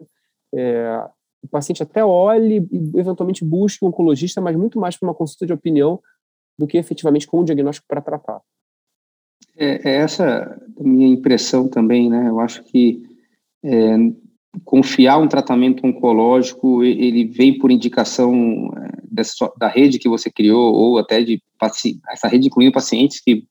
[0.54, 1.08] É,
[1.42, 5.46] o paciente até olhe e eventualmente busque um oncologista, mas muito mais para uma consulta
[5.46, 6.00] de opinião
[6.58, 8.42] do que efetivamente com um diagnóstico para tratar.
[9.56, 12.28] É, é, essa a minha impressão também, né?
[12.28, 13.04] Eu acho que
[13.64, 13.96] é,
[14.66, 20.74] confiar um tratamento oncológico, ele vem por indicação é, dessa, da rede que você criou,
[20.74, 21.42] ou até de
[22.12, 23.46] essa rede incluindo pacientes que,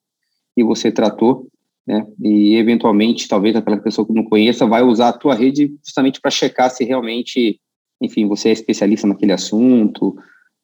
[0.54, 1.46] que você tratou,
[1.88, 2.06] né?
[2.22, 6.30] E eventualmente, talvez aquela pessoa que não conheça vai usar a tua rede justamente para
[6.30, 7.58] checar se realmente,
[7.98, 10.14] enfim, você é especialista naquele assunto,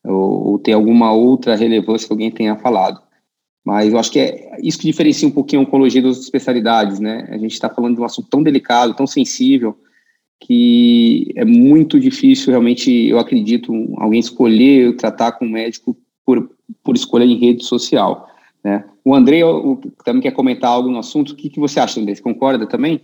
[0.05, 3.01] ou, ou tem alguma outra relevância que alguém tenha falado.
[3.65, 7.27] Mas eu acho que é isso que diferencia um pouquinho a oncologia das especialidades, né?
[7.31, 9.79] A gente está falando de um assunto tão delicado, tão sensível,
[10.39, 16.51] que é muito difícil realmente, eu acredito, alguém escolher tratar com um médico por,
[16.83, 18.29] por escolha em rede social.
[18.65, 18.85] Né?
[19.05, 19.41] O André
[20.05, 21.31] também quer comentar algo no assunto.
[21.31, 22.15] O que, que você acha, André?
[22.15, 23.03] Você concorda também?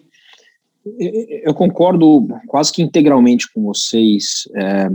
[1.45, 4.49] Eu concordo quase que integralmente com vocês.
[4.57, 4.89] É,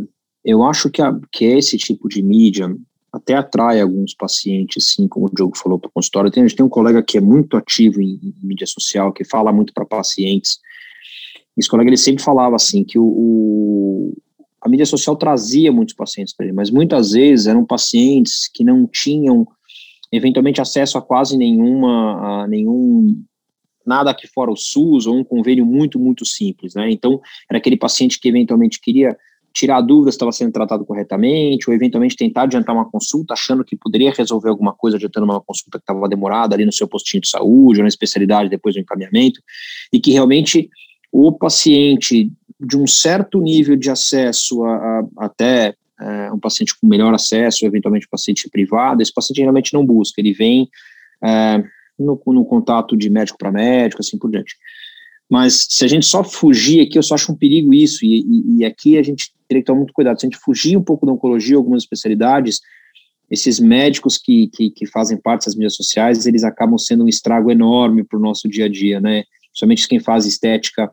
[0.43, 2.75] eu acho que, a, que esse tipo de mídia
[3.13, 6.31] até atrai alguns pacientes, sim, como o Diogo falou para o consultório.
[6.35, 9.53] A gente tem um colega que é muito ativo em, em mídia social, que fala
[9.53, 10.59] muito para pacientes.
[11.55, 14.13] Esse colega ele sempre falava assim que o, o
[14.59, 18.87] a mídia social trazia muitos pacientes para ele, mas muitas vezes eram pacientes que não
[18.87, 19.47] tinham
[20.15, 23.23] eventualmente acesso a quase nenhuma, a nenhum
[23.85, 26.89] nada aqui fora o SUS ou um convênio muito muito simples, né?
[26.89, 29.15] Então era aquele paciente que eventualmente queria
[29.55, 33.77] tirar dúvidas se estava sendo tratado corretamente, ou eventualmente tentar adiantar uma consulta, achando que
[33.77, 37.29] poderia resolver alguma coisa adiantando uma consulta que estava demorada ali no seu postinho de
[37.29, 39.39] saúde, ou na especialidade depois do encaminhamento,
[39.93, 40.69] e que realmente
[41.09, 46.87] o paciente de um certo nível de acesso a, a até é, um paciente com
[46.87, 50.69] melhor acesso, eventualmente um paciente privado, esse paciente realmente não busca, ele vem
[51.23, 51.63] é,
[51.97, 54.55] no, no contato de médico para médico, assim por diante.
[55.29, 58.57] Mas se a gente só fugir aqui, eu só acho um perigo isso, e, e,
[58.57, 60.19] e aqui a gente teria que tomar muito cuidado.
[60.19, 62.59] Se a gente fugir um pouco da oncologia, algumas especialidades,
[63.29, 67.51] esses médicos que, que, que fazem parte das mídias sociais, eles acabam sendo um estrago
[67.51, 69.23] enorme para o nosso dia a dia, né?
[69.49, 70.91] Principalmente quem faz estética,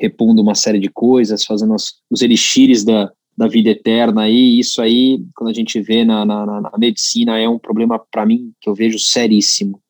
[0.00, 4.80] repondo uma série de coisas, fazendo os, os elixires da, da vida eterna aí, isso
[4.80, 8.68] aí, quando a gente vê na, na, na medicina, é um problema, para mim, que
[8.68, 9.80] eu vejo seríssimo.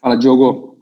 [0.00, 0.78] Fala, Diogo.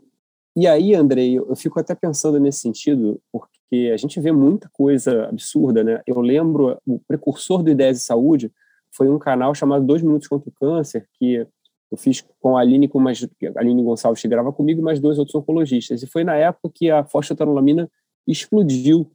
[0.55, 5.25] E aí, Andrei, eu fico até pensando nesse sentido, porque a gente vê muita coisa
[5.25, 6.01] absurda, né?
[6.07, 8.51] Eu lembro, o precursor do Ideias de Saúde
[8.91, 11.45] foi um canal chamado Dois Minutos contra o Câncer, que
[11.91, 14.99] eu fiz com a Aline, com mais, a Aline Gonçalves, que grava comigo, e mais
[14.99, 16.01] dois outros oncologistas.
[16.01, 17.89] E foi na época que a fosfatanolamina
[18.27, 19.09] explodiu.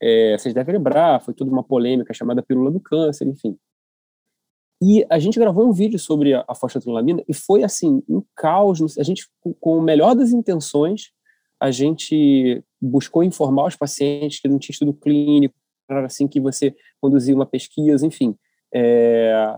[0.00, 3.56] É, vocês devem lembrar, foi toda uma polêmica chamada pílula do câncer, enfim.
[4.80, 8.96] E a gente gravou um vídeo sobre a, a fosfatinolamina e foi assim, um caos.
[8.96, 9.28] A gente,
[9.60, 11.10] com o melhor das intenções,
[11.60, 15.54] a gente buscou informar os pacientes que não tinha estudo clínico,
[15.88, 18.36] assim que você conduzia uma pesquisa, enfim.
[18.72, 19.56] É,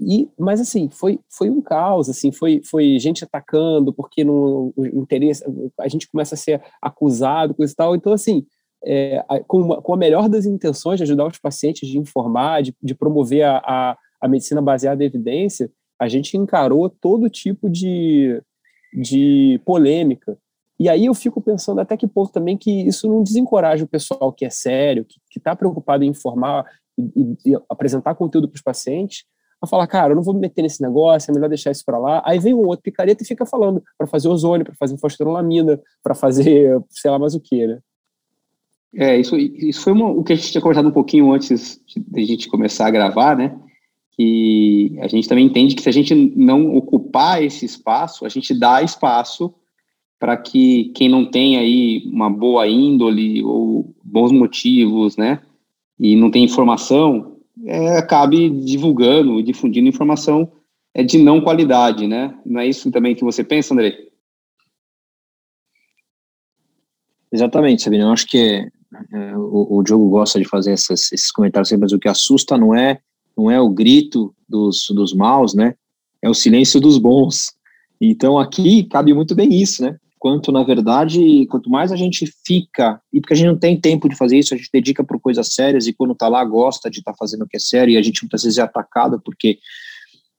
[0.00, 4.86] e, mas assim, foi, foi um caos, assim, foi, foi gente atacando porque no o
[4.86, 5.44] interesse,
[5.80, 7.96] a gente começa a ser acusado, coisa e tal.
[7.96, 8.46] Então, assim,
[8.84, 12.74] é, com, uma, com a melhor das intenções de ajudar os pacientes, de informar, de,
[12.82, 15.70] de promover a, a a medicina baseada em evidência,
[16.00, 18.42] a gente encarou todo tipo de,
[18.90, 20.38] de polêmica.
[20.80, 24.32] E aí eu fico pensando até que ponto também que isso não desencoraja o pessoal
[24.32, 26.64] que é sério, que está preocupado em informar
[26.98, 29.24] e, e, apresentar conteúdo para os pacientes,
[29.60, 31.98] a falar, cara, eu não vou me meter nesse negócio, é melhor deixar isso para
[31.98, 32.22] lá.
[32.24, 36.14] Aí vem um outro picareta e fica falando para fazer ozônio, para fazer fosforolamina, para
[36.14, 37.78] fazer sei lá mais o que, né?
[38.96, 42.20] É, isso, isso foi uma, o que a gente tinha conversado um pouquinho antes de
[42.20, 43.58] a gente começar a gravar, né?
[44.16, 48.54] que a gente também entende que se a gente não ocupar esse espaço, a gente
[48.54, 49.52] dá espaço
[50.18, 55.42] para que quem não tem aí uma boa índole ou bons motivos, né,
[55.98, 60.50] e não tem informação, é, acabe divulgando e difundindo informação
[60.94, 62.36] é, de não qualidade, né?
[62.44, 63.96] Não é isso também que você pensa, André?
[67.32, 68.02] Exatamente, Sabine.
[68.02, 68.68] Eu acho que
[69.36, 72.74] o, o Diogo gosta de fazer essas, esses comentários sempre, mas o que assusta não
[72.74, 73.00] é
[73.36, 75.74] não é o grito dos, dos maus, né?
[76.22, 77.52] É o silêncio dos bons.
[78.00, 79.96] Então aqui cabe muito bem isso, né?
[80.18, 84.08] Quanto na verdade, quanto mais a gente fica, e porque a gente não tem tempo
[84.08, 87.00] de fazer isso, a gente dedica por coisas sérias e quando tá lá gosta de
[87.00, 89.58] estar tá fazendo o que é sério e a gente muitas vezes é atacado porque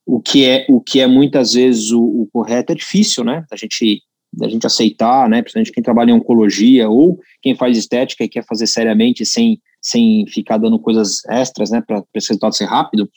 [0.04, 3.44] o que é o que é muitas vezes o, o correto é difícil, né?
[3.50, 4.02] A gente
[4.36, 8.44] da gente aceitar, né, principalmente quem trabalha em oncologia ou quem faz estética e quer
[8.44, 13.08] fazer seriamente sem, sem ficar dando coisas extras, né, para esse resultado ser rápido,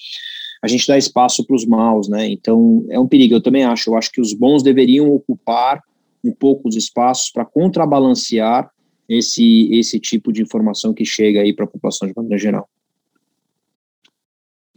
[0.62, 3.89] a gente dá espaço para os maus, né, então é um perigo, eu também acho,
[3.89, 5.82] eu acho que os bons deveriam ocupar
[6.23, 8.69] um pouco os espaços para contrabalancear
[9.08, 12.69] esse, esse tipo de informação que chega aí para a população de maneira geral.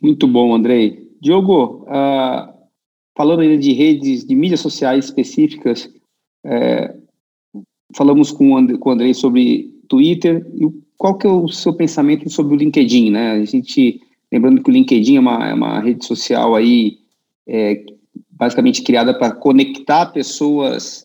[0.00, 1.08] Muito bom, Andrei.
[1.20, 2.52] Diogo, uh,
[3.16, 5.88] falando ainda de redes, de mídias sociais específicas,
[6.44, 6.94] é,
[7.94, 12.56] falamos com o, Andrei, sobre Twitter e qual que é o seu pensamento sobre o
[12.56, 13.32] LinkedIn, né?
[13.32, 14.00] A gente,
[14.30, 16.98] lembrando que o LinkedIn é uma, é uma rede social aí
[17.46, 17.84] é,
[18.30, 21.04] basicamente criada para conectar pessoas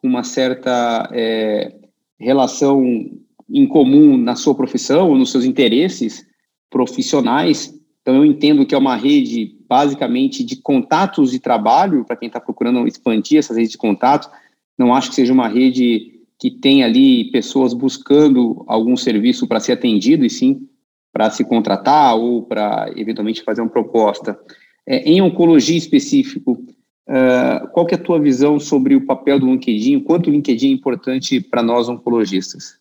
[0.00, 1.74] com uma certa é,
[2.18, 2.82] relação
[3.48, 6.26] em comum na sua profissão ou nos seus interesses
[6.70, 7.74] profissionais.
[8.02, 12.40] Então, eu entendo que é uma rede basicamente de contatos de trabalho, para quem está
[12.40, 14.28] procurando expandir essas redes de contatos,
[14.78, 19.72] não acho que seja uma rede que tem ali pessoas buscando algum serviço para ser
[19.72, 20.68] atendido, e sim
[21.14, 24.38] para se contratar ou para eventualmente fazer uma proposta.
[24.84, 26.52] É, em oncologia específico,
[27.08, 30.00] uh, qual que é a tua visão sobre o papel do LinkedIn?
[30.00, 32.80] Quanto o LinkedIn é importante para nós oncologistas?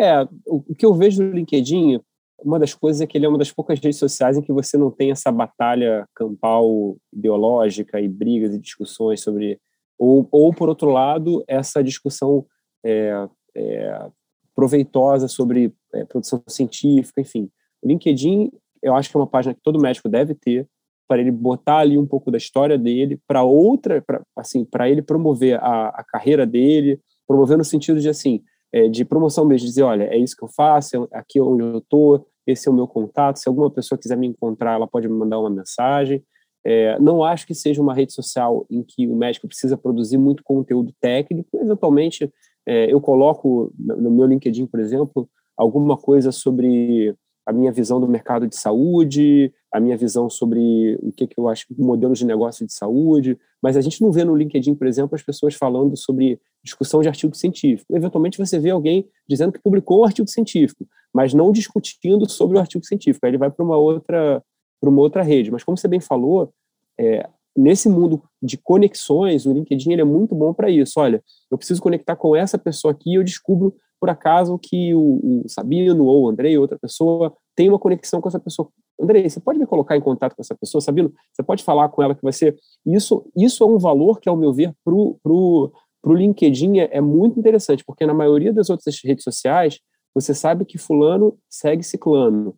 [0.00, 2.00] É, o, que eu vejo no LinkedIn,
[2.40, 4.78] uma das coisas é que ele é uma das poucas redes sociais em que você
[4.78, 9.58] não tem essa batalha campal ideológica e brigas e discussões sobre
[9.98, 12.46] ou, ou por outro lado, essa discussão
[12.84, 14.06] é, é,
[14.54, 17.50] proveitosa sobre é, produção científica, enfim.
[17.82, 18.50] O LinkedIn,
[18.82, 20.68] eu acho que é uma página que todo médico deve ter
[21.06, 25.02] para ele botar ali um pouco da história dele para outra, pra, assim, para ele
[25.02, 29.82] promover a, a, carreira dele, promover no sentido de assim, é, de promoção mesmo, dizer,
[29.82, 32.86] olha, é isso que eu faço, é aqui onde eu estou, esse é o meu
[32.86, 36.22] contato, se alguma pessoa quiser me encontrar, ela pode me mandar uma mensagem.
[36.66, 40.42] É, não acho que seja uma rede social em que o médico precisa produzir muito
[40.42, 41.48] conteúdo técnico.
[41.60, 42.32] Eventualmente,
[42.66, 47.14] é, eu coloco no meu LinkedIn, por exemplo, alguma coisa sobre
[47.46, 51.46] a minha visão do mercado de saúde, a minha visão sobre o que, que eu
[51.46, 55.14] acho modelos de negócio de saúde, mas a gente não vê no LinkedIn, por exemplo,
[55.14, 57.94] as pessoas falando sobre discussão de artigo científico.
[57.94, 62.60] Eventualmente você vê alguém dizendo que publicou um artigo científico, mas não discutindo sobre o
[62.60, 63.26] artigo científico.
[63.26, 64.42] Aí ele vai para uma outra
[64.84, 65.50] para uma outra rede.
[65.50, 66.52] Mas como você bem falou,
[67.00, 71.00] é, nesse mundo de conexões, o LinkedIn ele é muito bom para isso.
[71.00, 75.42] Olha, eu preciso conectar com essa pessoa aqui e eu descubro por acaso que o,
[75.44, 78.68] o Sabino ou o Andrei, outra pessoa, tem uma conexão com essa pessoa.
[79.00, 81.10] Andrei, você pode me colocar em contato com essa pessoa, Sabino?
[81.32, 82.54] Você pode falar com ela que vai ser.
[82.84, 85.72] Isso, isso é um valor que, ao meu ver, para o
[86.06, 89.80] LinkedIn é, é muito interessante, porque na maioria das outras redes sociais,
[90.14, 92.54] você sabe que fulano segue ciclano.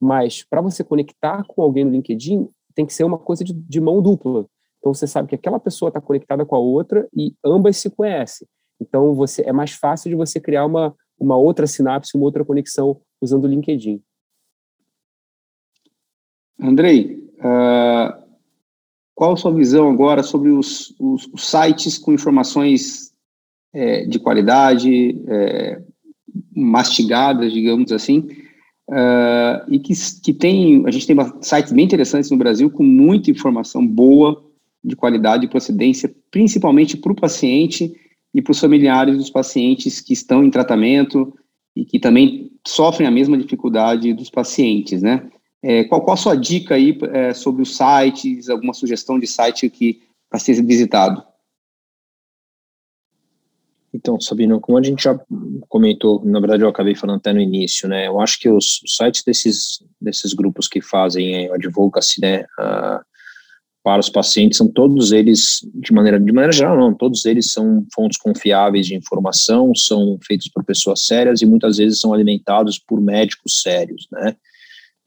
[0.00, 3.80] Mas para você conectar com alguém no LinkedIn, tem que ser uma coisa de, de
[3.80, 4.46] mão dupla.
[4.78, 8.48] Então você sabe que aquela pessoa está conectada com a outra e ambas se conhecem.
[8.80, 13.00] Então você é mais fácil de você criar uma, uma outra sinapse, uma outra conexão
[13.20, 14.02] usando o LinkedIn.
[16.58, 18.20] Andrei, uh,
[19.14, 23.10] qual a sua visão agora sobre os, os, os sites com informações
[23.72, 25.82] é, de qualidade, é,
[26.54, 28.28] mastigadas, digamos assim,
[28.90, 33.30] uh, e que, que tem, a gente tem sites bem interessantes no Brasil com muita
[33.30, 34.44] informação boa,
[34.82, 37.94] de qualidade e procedência, principalmente para o paciente
[38.34, 41.34] e para os familiares dos pacientes que estão em tratamento
[41.76, 45.28] e que também sofrem a mesma dificuldade dos pacientes, né?
[45.62, 49.68] É, qual, qual a sua dica aí é, sobre os sites, alguma sugestão de site
[49.68, 50.00] que
[50.30, 51.22] para ser visitado?
[53.92, 55.18] Então, Sabino, como a gente já
[55.68, 59.24] comentou, na verdade eu acabei falando até no início, né, eu acho que os sites
[59.24, 63.00] desses, desses grupos que fazem eh, advocacy, né, uh,
[63.82, 67.84] para os pacientes, são todos eles, de maneira, de maneira geral não, todos eles são
[67.92, 73.00] fontes confiáveis de informação, são feitos por pessoas sérias e muitas vezes são alimentados por
[73.00, 74.36] médicos sérios, né.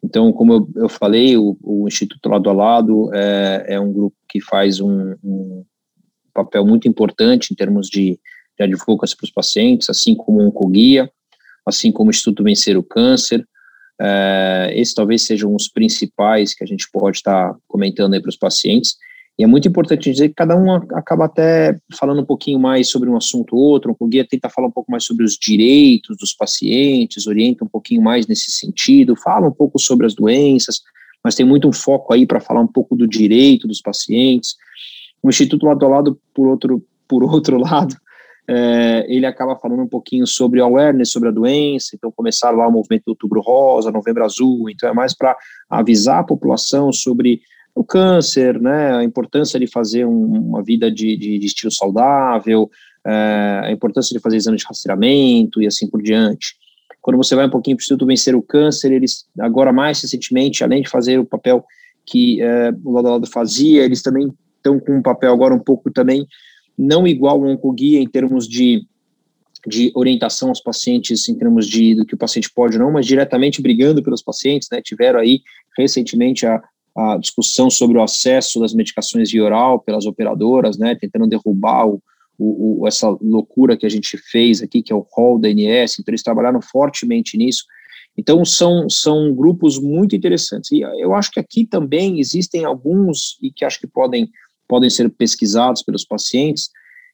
[0.04, 4.17] Então, como eu, eu falei, o, o, Instituto Lado a Lado é, é um grupo
[4.28, 5.63] que faz um, um
[6.34, 8.19] papel muito importante em termos de
[8.67, 11.12] de advocacy para os pacientes, assim como o Oncoguia,
[11.65, 13.45] assim como o Instituto Vencer o Câncer.
[14.02, 18.38] É, esses talvez sejam os principais que a gente pode estar comentando aí para os
[18.38, 18.95] pacientes.
[19.38, 23.10] E é muito importante dizer que cada um acaba até falando um pouquinho mais sobre
[23.10, 26.34] um assunto ou outro, o guia tenta falar um pouco mais sobre os direitos dos
[26.34, 30.82] pacientes, orienta um pouquinho mais nesse sentido, fala um pouco sobre as doenças,
[31.23, 34.56] mas tem muito um foco aí para falar um pouco do direito dos pacientes.
[35.21, 37.95] O Instituto Lado a Lado, por outro, por outro lado,
[38.48, 42.72] é, ele acaba falando um pouquinho sobre awareness, sobre a doença, então começaram lá o
[42.72, 45.36] movimento Outubro Rosa, Novembro Azul, então é mais para
[45.70, 47.42] avisar a população sobre
[47.74, 52.70] o câncer, né, a importância de fazer um, uma vida de, de, de estilo saudável,
[53.06, 56.56] é, a importância de fazer exame de rastreamento e assim por diante.
[57.02, 60.64] Quando você vai um pouquinho para o Instituto Vencer o Câncer, eles, agora mais recentemente,
[60.64, 61.66] além de fazer o papel
[62.06, 65.92] que é, o Lado Lado fazia, eles também estão com um papel agora um pouco
[65.92, 66.28] também
[66.78, 68.86] não igual ao Oncoguia em termos de,
[69.68, 73.06] de orientação aos pacientes, em termos de do que o paciente pode ou não, mas
[73.06, 75.42] diretamente brigando pelos pacientes, né, tiveram aí
[75.78, 76.62] recentemente a,
[76.96, 82.02] a discussão sobre o acesso das medicações via oral pelas operadoras, né, tentando derrubar o,
[82.38, 86.00] o, o, essa loucura que a gente fez aqui, que é o rol da ANS,
[86.00, 87.64] então eles trabalharam fortemente nisso.
[88.18, 90.72] Então, são, são grupos muito interessantes.
[90.72, 94.30] E eu acho que aqui também existem alguns, e que acho que podem,
[94.67, 96.69] podem ser pesquisados pelos pacientes,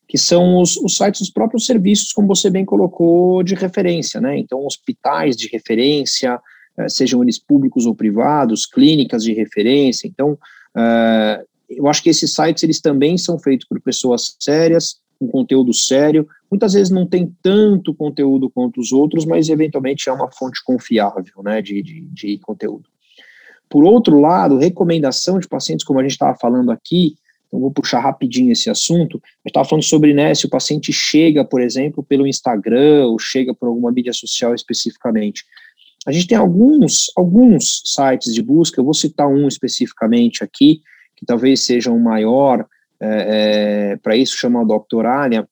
[0.07, 4.38] que são os, os sites dos próprios serviços, como você bem colocou, de referência, né?
[4.38, 6.39] Então, hospitais de referência,
[6.77, 10.07] eh, sejam eles públicos ou privados, clínicas de referência.
[10.07, 15.27] Então, uh, eu acho que esses sites eles também são feitos por pessoas sérias, com
[15.27, 16.27] conteúdo sério.
[16.49, 21.43] Muitas vezes não tem tanto conteúdo quanto os outros, mas eventualmente é uma fonte confiável
[21.43, 22.89] né, de, de, de conteúdo.
[23.69, 27.15] Por outro lado, recomendação de pacientes, como a gente estava falando aqui,
[27.49, 29.17] então vou puxar rapidinho esse assunto.
[29.17, 33.53] Gente estava falando sobre né, se o paciente chega, por exemplo, pelo Instagram ou chega
[33.53, 35.43] por alguma mídia social especificamente.
[36.05, 40.81] A gente tem alguns, alguns sites de busca, eu vou citar um especificamente aqui,
[41.15, 42.65] que talvez seja o maior,
[43.01, 45.47] é, é, para isso chama Doctoralia,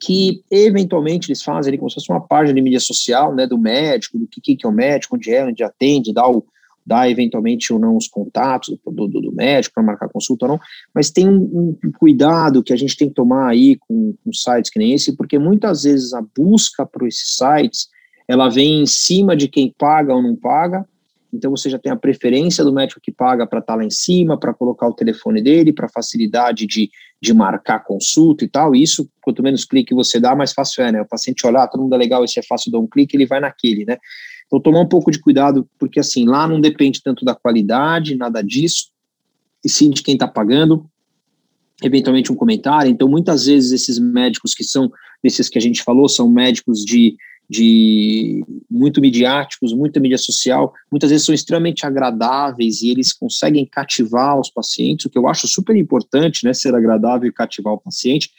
[0.00, 3.58] que eventualmente eles fazem ali como se fosse uma página de mídia social, né, do
[3.58, 6.44] médico, do que, que é o médico, onde é, onde atende, dá, o,
[6.88, 10.60] dá eventualmente ou não os contatos do, do, do médico para marcar consulta ou não,
[10.94, 14.70] mas tem um, um, cuidado que a gente tem que tomar aí com, com sites
[14.70, 17.88] que nem esse, porque muitas vezes a busca por esses sites
[18.26, 20.86] ela vem em cima de quem paga ou não paga,
[21.32, 23.90] então você já tem a preferência do médico que paga para estar tá lá em
[23.90, 28.74] cima, para colocar o telefone dele, para facilidade de, de marcar consulta e tal.
[28.74, 31.02] Isso, quanto menos clique você dá, mais fácil é, né?
[31.02, 33.26] O paciente olhar, ah, todo mundo é legal, esse é fácil, dar um clique, ele
[33.26, 33.98] vai naquele, né?
[34.48, 38.42] Então tomar um pouco de cuidado, porque assim, lá não depende tanto da qualidade, nada
[38.42, 38.88] disso,
[39.64, 40.84] e sim de quem está pagando.
[41.84, 42.90] Eventualmente um comentário.
[42.90, 44.90] Então, muitas vezes esses médicos que são,
[45.22, 47.16] desses que a gente falou, são médicos de
[47.48, 54.38] de muito midiáticos, muita mídia social, muitas vezes são extremamente agradáveis e eles conseguem cativar
[54.38, 58.30] os pacientes, o que eu acho super importante, né, ser agradável e cativar o paciente,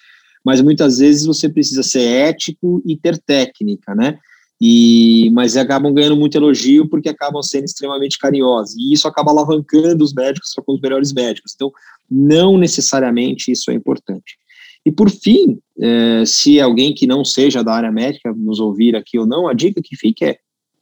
[0.45, 4.19] mas muitas vezes você precisa ser ético e ter técnica, né,
[4.62, 10.04] e, mas acabam ganhando muito elogio porque acabam sendo extremamente carinhosos, e isso acaba alavancando
[10.04, 11.72] os médicos para os melhores médicos, então
[12.10, 14.38] não necessariamente isso é importante.
[14.86, 19.19] E por fim, é, se alguém que não seja da área médica nos ouvir aqui
[19.19, 20.39] ou não, a dica que fica é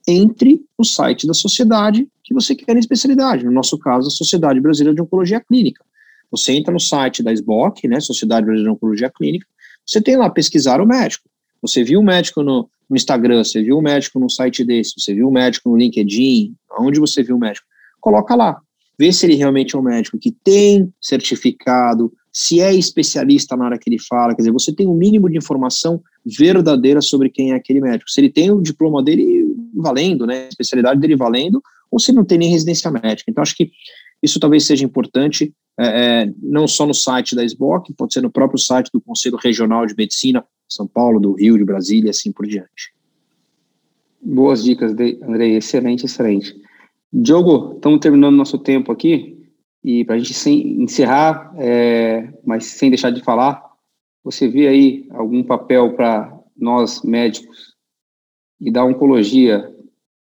[0.07, 3.43] entre no site da sociedade que você quer em especialidade.
[3.43, 5.83] No nosso caso, a Sociedade Brasileira de Oncologia Clínica.
[6.31, 9.47] Você entra no site da SBOC, né, Sociedade Brasileira de Oncologia Clínica,
[9.85, 11.29] você tem lá pesquisar o médico.
[11.61, 15.13] Você viu o médico no, no Instagram, você viu o médico no site desse, você
[15.13, 17.65] viu o médico no LinkedIn, aonde você viu o médico,
[17.99, 18.59] coloca lá.
[18.99, 23.77] Vê se ele realmente é um médico que tem certificado, se é especialista na hora
[23.77, 27.55] que ele fala, quer dizer, você tem um mínimo de informação verdadeira sobre quem é
[27.55, 28.09] aquele médico.
[28.09, 32.25] Se ele tem o diploma dele valendo, né, a especialidade dele valendo, ou se não
[32.25, 33.29] tem nem residência médica.
[33.29, 33.71] Então, acho que
[34.21, 38.31] isso talvez seja importante, é, é não só no site da SBOC, pode ser no
[38.31, 42.45] próprio site do Conselho Regional de Medicina, São Paulo, do Rio, de Brasília, assim por
[42.45, 42.93] diante.
[44.21, 46.55] Boas dicas, Andrei, excelente, excelente.
[47.13, 49.37] Diogo, estamos terminando nosso tempo aqui.
[49.83, 53.63] E para a gente encerrar, é, mas sem deixar de falar,
[54.23, 57.75] você vê aí algum papel para nós médicos
[58.59, 59.73] e da oncologia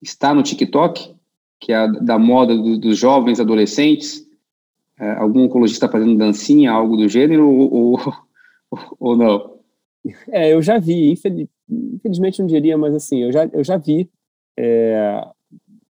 [0.03, 1.14] está no TikTok,
[1.61, 4.25] que é a, da moda do, dos jovens adolescentes?
[4.99, 7.99] É, algum oncologista fazendo dancinha, algo do gênero, ou, ou,
[8.99, 9.55] ou não?
[10.29, 14.11] É, eu já vi, infeliz, infelizmente não diria, mas assim, eu já, eu já vi
[14.59, 15.27] é,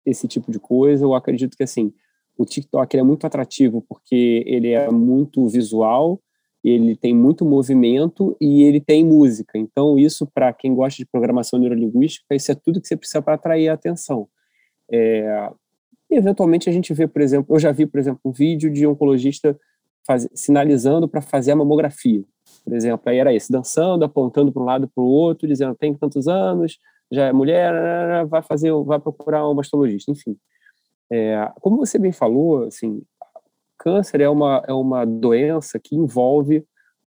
[0.05, 1.05] esse tipo de coisa.
[1.05, 1.93] Eu acredito que assim,
[2.37, 6.21] o TikTok é muito atrativo porque ele é muito visual,
[6.63, 9.57] ele tem muito movimento e ele tem música.
[9.57, 13.35] Então, isso, para quem gosta de programação neurolinguística, isso é tudo que você precisa para
[13.35, 14.27] atrair a atenção.
[14.91, 15.49] É,
[16.09, 19.57] eventualmente, a gente vê, por exemplo, eu já vi, por exemplo, um vídeo de oncologista
[20.05, 22.23] faz, sinalizando para fazer a mamografia.
[22.63, 25.93] Por exemplo, aí era esse, dançando, apontando para um lado para o outro, dizendo tem
[25.93, 26.79] tantos anos,
[27.11, 30.38] já é mulher, vai fazer, vai procurar um mastologista, enfim.
[31.11, 33.01] É, como você bem falou, assim,
[33.77, 36.65] câncer é uma, é uma doença que envolve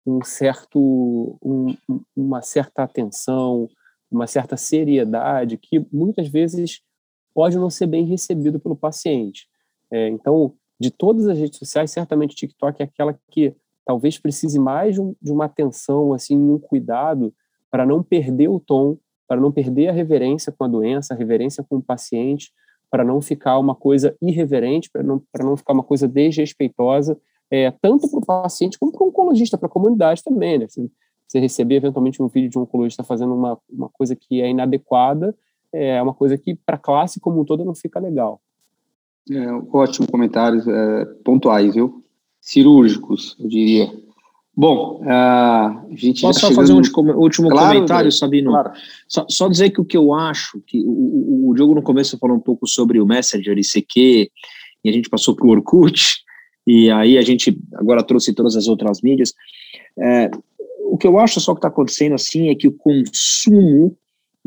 [0.07, 1.75] um certo, um,
[2.17, 3.69] uma certa atenção,
[4.11, 6.81] uma certa seriedade que muitas vezes
[7.39, 9.47] pode não ser bem recebido pelo paciente.
[9.93, 13.55] É, então, de todas as redes sociais, certamente o TikTok é aquela que
[13.87, 17.33] talvez precise mais de, um, uma atenção, assim, um cuidado
[17.71, 21.63] para não perder o tom, para não perder a reverência com a doença, a reverência
[21.63, 22.51] com o paciente,
[22.91, 27.17] para não ficar uma coisa irreverente, para não, para não ficar uma coisa desrespeitosa,
[27.53, 30.67] é, tanto para o paciente como para o oncologista, para a comunidade também, né?
[30.67, 30.91] Você,
[31.25, 35.33] você receber eventualmente um vídeo de um oncologista fazendo uma, uma coisa que é inadequada,
[35.73, 38.41] é uma coisa que para a classe como um todo não fica legal.
[39.31, 42.03] É, ótimo comentários é, pontuais, viu?
[42.41, 43.93] Cirúrgicos, eu diria.
[44.57, 46.23] Bom, a gente.
[46.23, 48.51] Posso só fazer um último claro, comentário, Sabino?
[48.51, 48.73] Claro.
[49.07, 52.19] Só, só, dizer que o que eu acho, que o, o, o Diogo no começo
[52.19, 54.31] falou um pouco sobre o Messenger ICQ,
[54.85, 56.25] e a gente passou para o Orkut,
[56.67, 59.33] e aí a gente agora trouxe todas as outras mídias.
[59.97, 60.31] É,
[60.91, 63.97] o que eu acho só que está acontecendo assim é que o consumo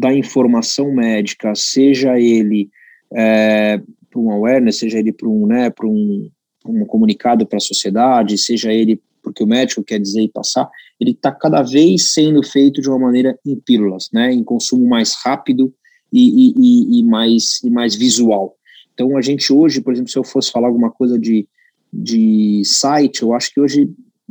[0.01, 2.71] da informação médica, seja ele
[3.13, 3.79] é,
[4.09, 6.27] para um awareness, seja ele para um, né, um,
[6.65, 10.67] um comunicado para a sociedade, seja ele porque o médico quer dizer e passar,
[10.99, 15.13] ele está cada vez sendo feito de uma maneira em pílulas, né, em consumo mais
[15.23, 15.71] rápido
[16.11, 18.55] e, e, e, mais, e mais visual.
[18.95, 21.47] Então, a gente hoje, por exemplo, se eu fosse falar alguma coisa de,
[21.93, 23.87] de site, eu acho que hoje,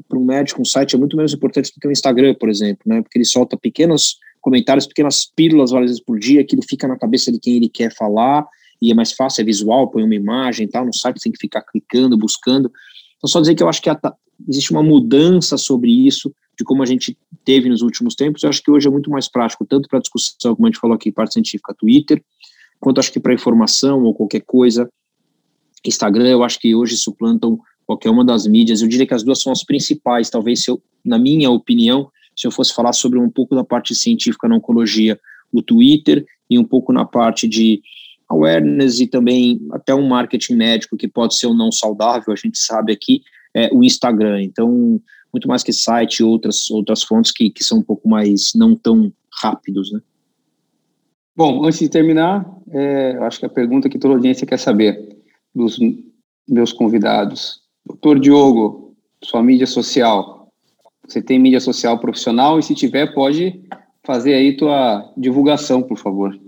[0.09, 2.83] para um médico, um site é muito menos importante do que o Instagram, por exemplo,
[2.85, 6.99] né, porque ele solta pequenos comentários, pequenas pílulas várias vezes por dia, aquilo fica na
[6.99, 8.47] cabeça de quem ele quer falar,
[8.81, 11.63] e é mais fácil, é visual, põe uma imagem tal, no site tem que ficar
[11.63, 12.73] clicando, buscando.
[13.17, 13.99] Então, só dizer que eu acho que a,
[14.49, 18.63] existe uma mudança sobre isso, de como a gente teve nos últimos tempos, eu acho
[18.63, 21.35] que hoje é muito mais prático, tanto para discussão, como a gente falou aqui, parte
[21.35, 22.23] científica, Twitter,
[22.79, 24.89] quanto acho que para informação ou qualquer coisa,
[25.85, 29.43] Instagram, eu acho que hoje suplantam qualquer uma das mídias, eu diria que as duas
[29.43, 32.11] são as principais, talvez, eu, na minha opinião,
[32.41, 35.21] se eu fosse falar sobre um pouco da parte científica na oncologia,
[35.53, 37.83] o Twitter, e um pouco na parte de
[38.31, 42.59] awareness e também até um marketing médico que pode ser ou não saudável, a gente
[42.59, 43.21] sabe aqui,
[43.55, 44.43] é o Instagram.
[44.43, 44.99] Então,
[45.31, 48.75] muito mais que site e outras, outras fontes que, que são um pouco mais, não
[48.75, 49.13] tão
[49.43, 50.01] rápidos, né?
[51.37, 55.19] Bom, antes de terminar, é, acho que a pergunta que toda audiência quer saber
[55.55, 55.79] dos
[56.49, 57.61] meus convidados.
[57.87, 60.40] Doutor Diogo, sua mídia social.
[61.11, 63.61] Você tem mídia social profissional e se tiver, pode
[64.07, 66.39] fazer aí tua divulgação, por favor.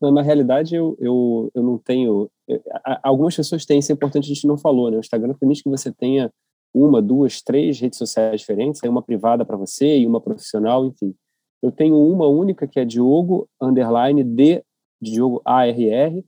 [0.00, 2.30] Não, na realidade, eu, eu, eu não tenho.
[2.46, 2.62] Eu,
[3.02, 4.96] algumas pessoas têm, isso é importante, a gente não falou, né?
[4.96, 6.30] O Instagram permite que você tenha
[6.72, 11.12] uma, duas, três redes sociais diferentes, uma privada para você e uma profissional, enfim.
[11.60, 14.62] Eu tenho uma única que é Diogo, underline, D,
[15.02, 16.24] de Diogo ARR,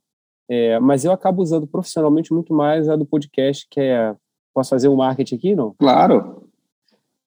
[0.50, 4.16] é, mas eu acabo usando profissionalmente muito mais a do podcast, que é.
[4.52, 5.74] Posso fazer um marketing aqui, não?
[5.78, 6.51] Claro.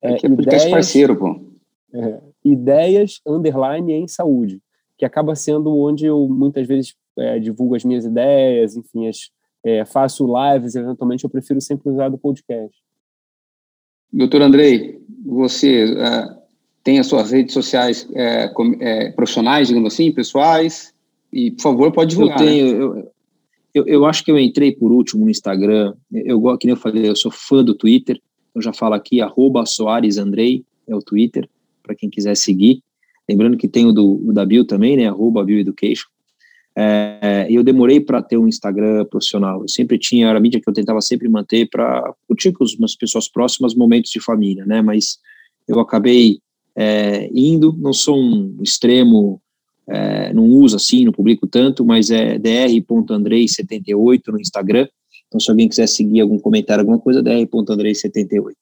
[0.06, 1.40] É, é que é ideias, parceiro, pô.
[1.94, 4.62] É, ideias, underline, em saúde
[4.98, 9.30] que acaba sendo onde eu muitas vezes é, divulgo as minhas ideias, enfim, as,
[9.64, 12.76] é, faço lives, eventualmente eu prefiro sempre usar do podcast.
[14.12, 16.38] Doutor Andrei, você uh,
[16.84, 20.94] tem as suas redes sociais é, com, é, profissionais, digamos assim, pessoais,
[21.34, 22.40] e por favor pode divulgar.
[22.40, 22.82] Eu tenho, né?
[22.82, 23.12] eu,
[23.74, 26.80] eu, eu, acho que eu entrei por último no Instagram, eu, eu que nem eu
[26.80, 28.22] falei, eu sou fã do Twitter,
[28.56, 31.50] eu já falo aqui, arroba Soares Andrei, é o Twitter,
[31.84, 32.82] para quem quiser seguir.
[33.30, 35.08] Lembrando que tem o, do, o da Bill também, né?
[35.08, 36.08] Arroba Bill Education.
[36.78, 39.62] É, eu demorei para ter um Instagram profissional.
[39.62, 42.96] Eu sempre tinha, era a mídia que eu tentava sempre manter para curtir com as
[42.96, 44.82] pessoas próximas momentos de família, né?
[44.82, 45.18] Mas
[45.68, 46.40] eu acabei
[46.76, 49.42] é, indo, não sou um extremo,
[49.88, 54.88] é, não uso assim, não publico tanto, mas é dr.andrei78 no Instagram.
[55.36, 58.54] Então, se alguém quiser seguir algum comentário, alguma coisa, dr.andrei78.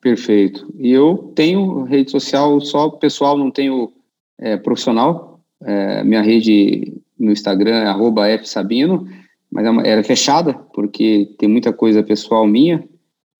[0.00, 0.66] Perfeito.
[0.76, 3.92] E eu tenho rede social só pessoal, não tenho
[4.40, 5.40] é, profissional.
[5.62, 7.84] É, minha rede no Instagram
[8.26, 9.06] é fsabino,
[9.48, 12.82] mas é uma, era fechada, porque tem muita coisa pessoal minha,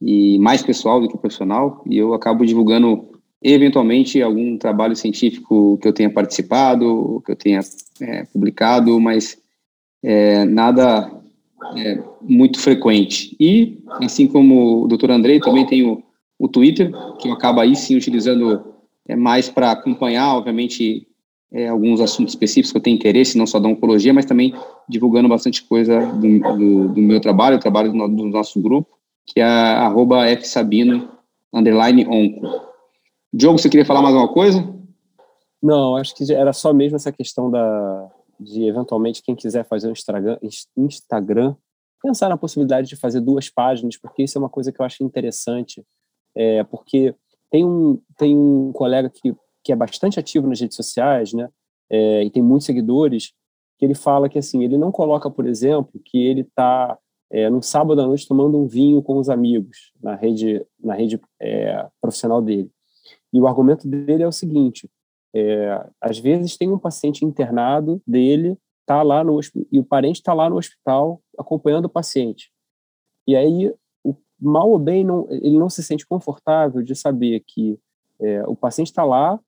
[0.00, 3.08] e mais pessoal do que profissional, e eu acabo divulgando
[3.42, 7.60] eventualmente algum trabalho científico que eu tenha participado, que eu tenha
[8.00, 9.36] é, publicado, mas
[10.00, 11.10] é, nada
[11.76, 13.36] é, muito frequente.
[13.38, 16.02] E, assim como o doutor Andrei, também tenho
[16.38, 18.64] o Twitter, que eu acabo aí sim utilizando
[19.08, 21.06] é, mais para acompanhar, obviamente,
[21.52, 24.54] é, alguns assuntos específicos que eu tenho interesse, não só da oncologia, mas também
[24.88, 28.98] divulgando bastante coisa do, do, do meu trabalho, o trabalho do, do, nosso grupo.
[29.26, 31.08] que é arroba fsabino,
[31.52, 32.62] underline onco.
[33.32, 34.66] Diogo, você queria falar mais alguma coisa?
[35.62, 39.92] Não, acho que era só mesmo essa questão da, de, eventualmente, quem quiser fazer um
[39.92, 40.38] Instagram,
[40.76, 41.54] Instagram
[42.02, 45.04] pensar na possibilidade de fazer duas páginas, porque isso é uma coisa que eu acho
[45.04, 45.84] interessante,
[46.34, 47.14] é, porque
[47.50, 51.48] tem um, tem um colega que, que é bastante ativo nas redes sociais, né,
[51.90, 53.32] é, e tem muitos seguidores,
[53.78, 56.96] que ele fala que, assim, ele não coloca, por exemplo, que ele está
[57.30, 61.86] é, sábado à noite tomando um vinho com os amigos na rede, na rede é,
[62.00, 62.70] profissional dele.
[63.32, 64.88] E o argumento dele é o seguinte,
[65.34, 69.38] é, às vezes tem um paciente internado dele tá lá no
[69.70, 72.50] e o parente está lá no hospital acompanhando o paciente.
[73.26, 73.72] E aí,
[74.04, 77.78] o, mal ou bem, não, ele não se sente confortável de saber que
[78.20, 79.38] é, o paciente está lá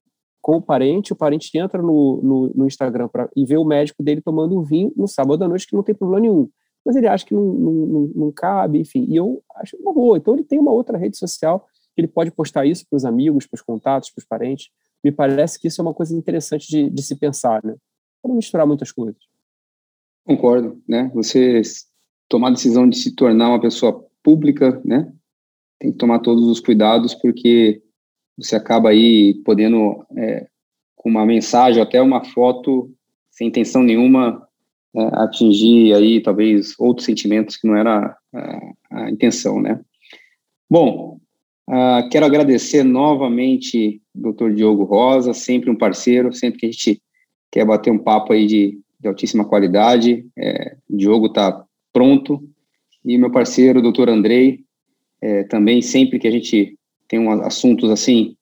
[0.41, 4.03] com o parente, o parente entra no, no, no Instagram pra, e vê o médico
[4.03, 6.49] dele tomando um vinho no sábado à noite, que não tem problema nenhum.
[6.85, 9.07] Mas ele acha que não, não, não, cabe, enfim.
[9.09, 10.19] E eu acho uma boa.
[10.19, 13.47] Então, ele tem uma outra rede social que ele pode postar isso para os amigos,
[13.47, 14.69] para os contatos, para os parentes.
[15.03, 17.75] Me parece que isso é uma coisa interessante de, de se pensar, né?
[18.25, 19.21] Para misturar muitas coisas.
[20.25, 21.11] Concordo, né?
[21.13, 21.61] Você
[22.27, 25.13] tomar a decisão de se tornar uma pessoa pública, né?
[25.79, 27.83] Tem que tomar todos os cuidados porque
[28.35, 30.49] você acaba aí podendo é,
[30.97, 32.91] com uma mensagem, até uma foto,
[33.31, 34.49] sem intenção nenhuma,
[34.97, 39.79] é, atingir aí talvez outros sentimentos que não era a, a intenção, né?
[40.71, 41.21] Bom,
[41.69, 44.55] uh, quero agradecer novamente Dr.
[44.55, 47.03] Diogo Rosa, sempre um parceiro, sempre que a gente
[47.55, 50.27] quer bater um papo aí de de altíssima qualidade.
[50.37, 52.43] É, o Diogo está pronto.
[53.05, 54.61] E meu parceiro, o doutor Andrei,
[55.21, 56.77] é, também sempre que a gente
[57.07, 58.35] tem um, assuntos assim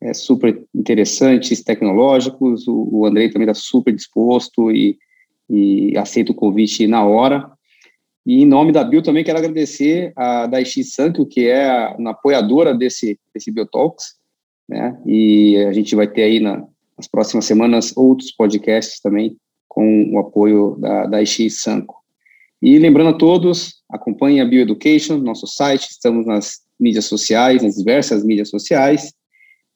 [0.00, 4.98] é, super interessantes, tecnológicos, o, o Andrei também está super disposto e,
[5.50, 7.50] e aceita o convite na hora.
[8.24, 12.10] E em nome da Bio também quero agradecer a Daichi Santo, que é a, a
[12.10, 14.16] apoiadora desse, desse Biotalks,
[14.66, 14.98] né?
[15.06, 19.36] E a gente vai ter aí na, nas próximas semanas outros podcasts também
[19.68, 21.96] com o apoio da, da Ixi Sanco.
[22.62, 28.24] E lembrando a todos, acompanhem a Bioeducation, nosso site, estamos nas mídias sociais, nas diversas
[28.24, 29.12] mídias sociais,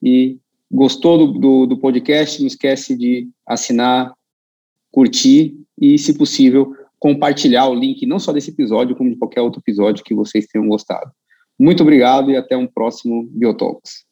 [0.02, 0.38] e
[0.70, 4.12] gostou do, do, do podcast, não esquece de assinar,
[4.90, 9.60] curtir e, se possível, compartilhar o link não só desse episódio, como de qualquer outro
[9.60, 11.10] episódio que vocês tenham gostado.
[11.58, 14.04] Muito obrigado e até um próximo Biotalks.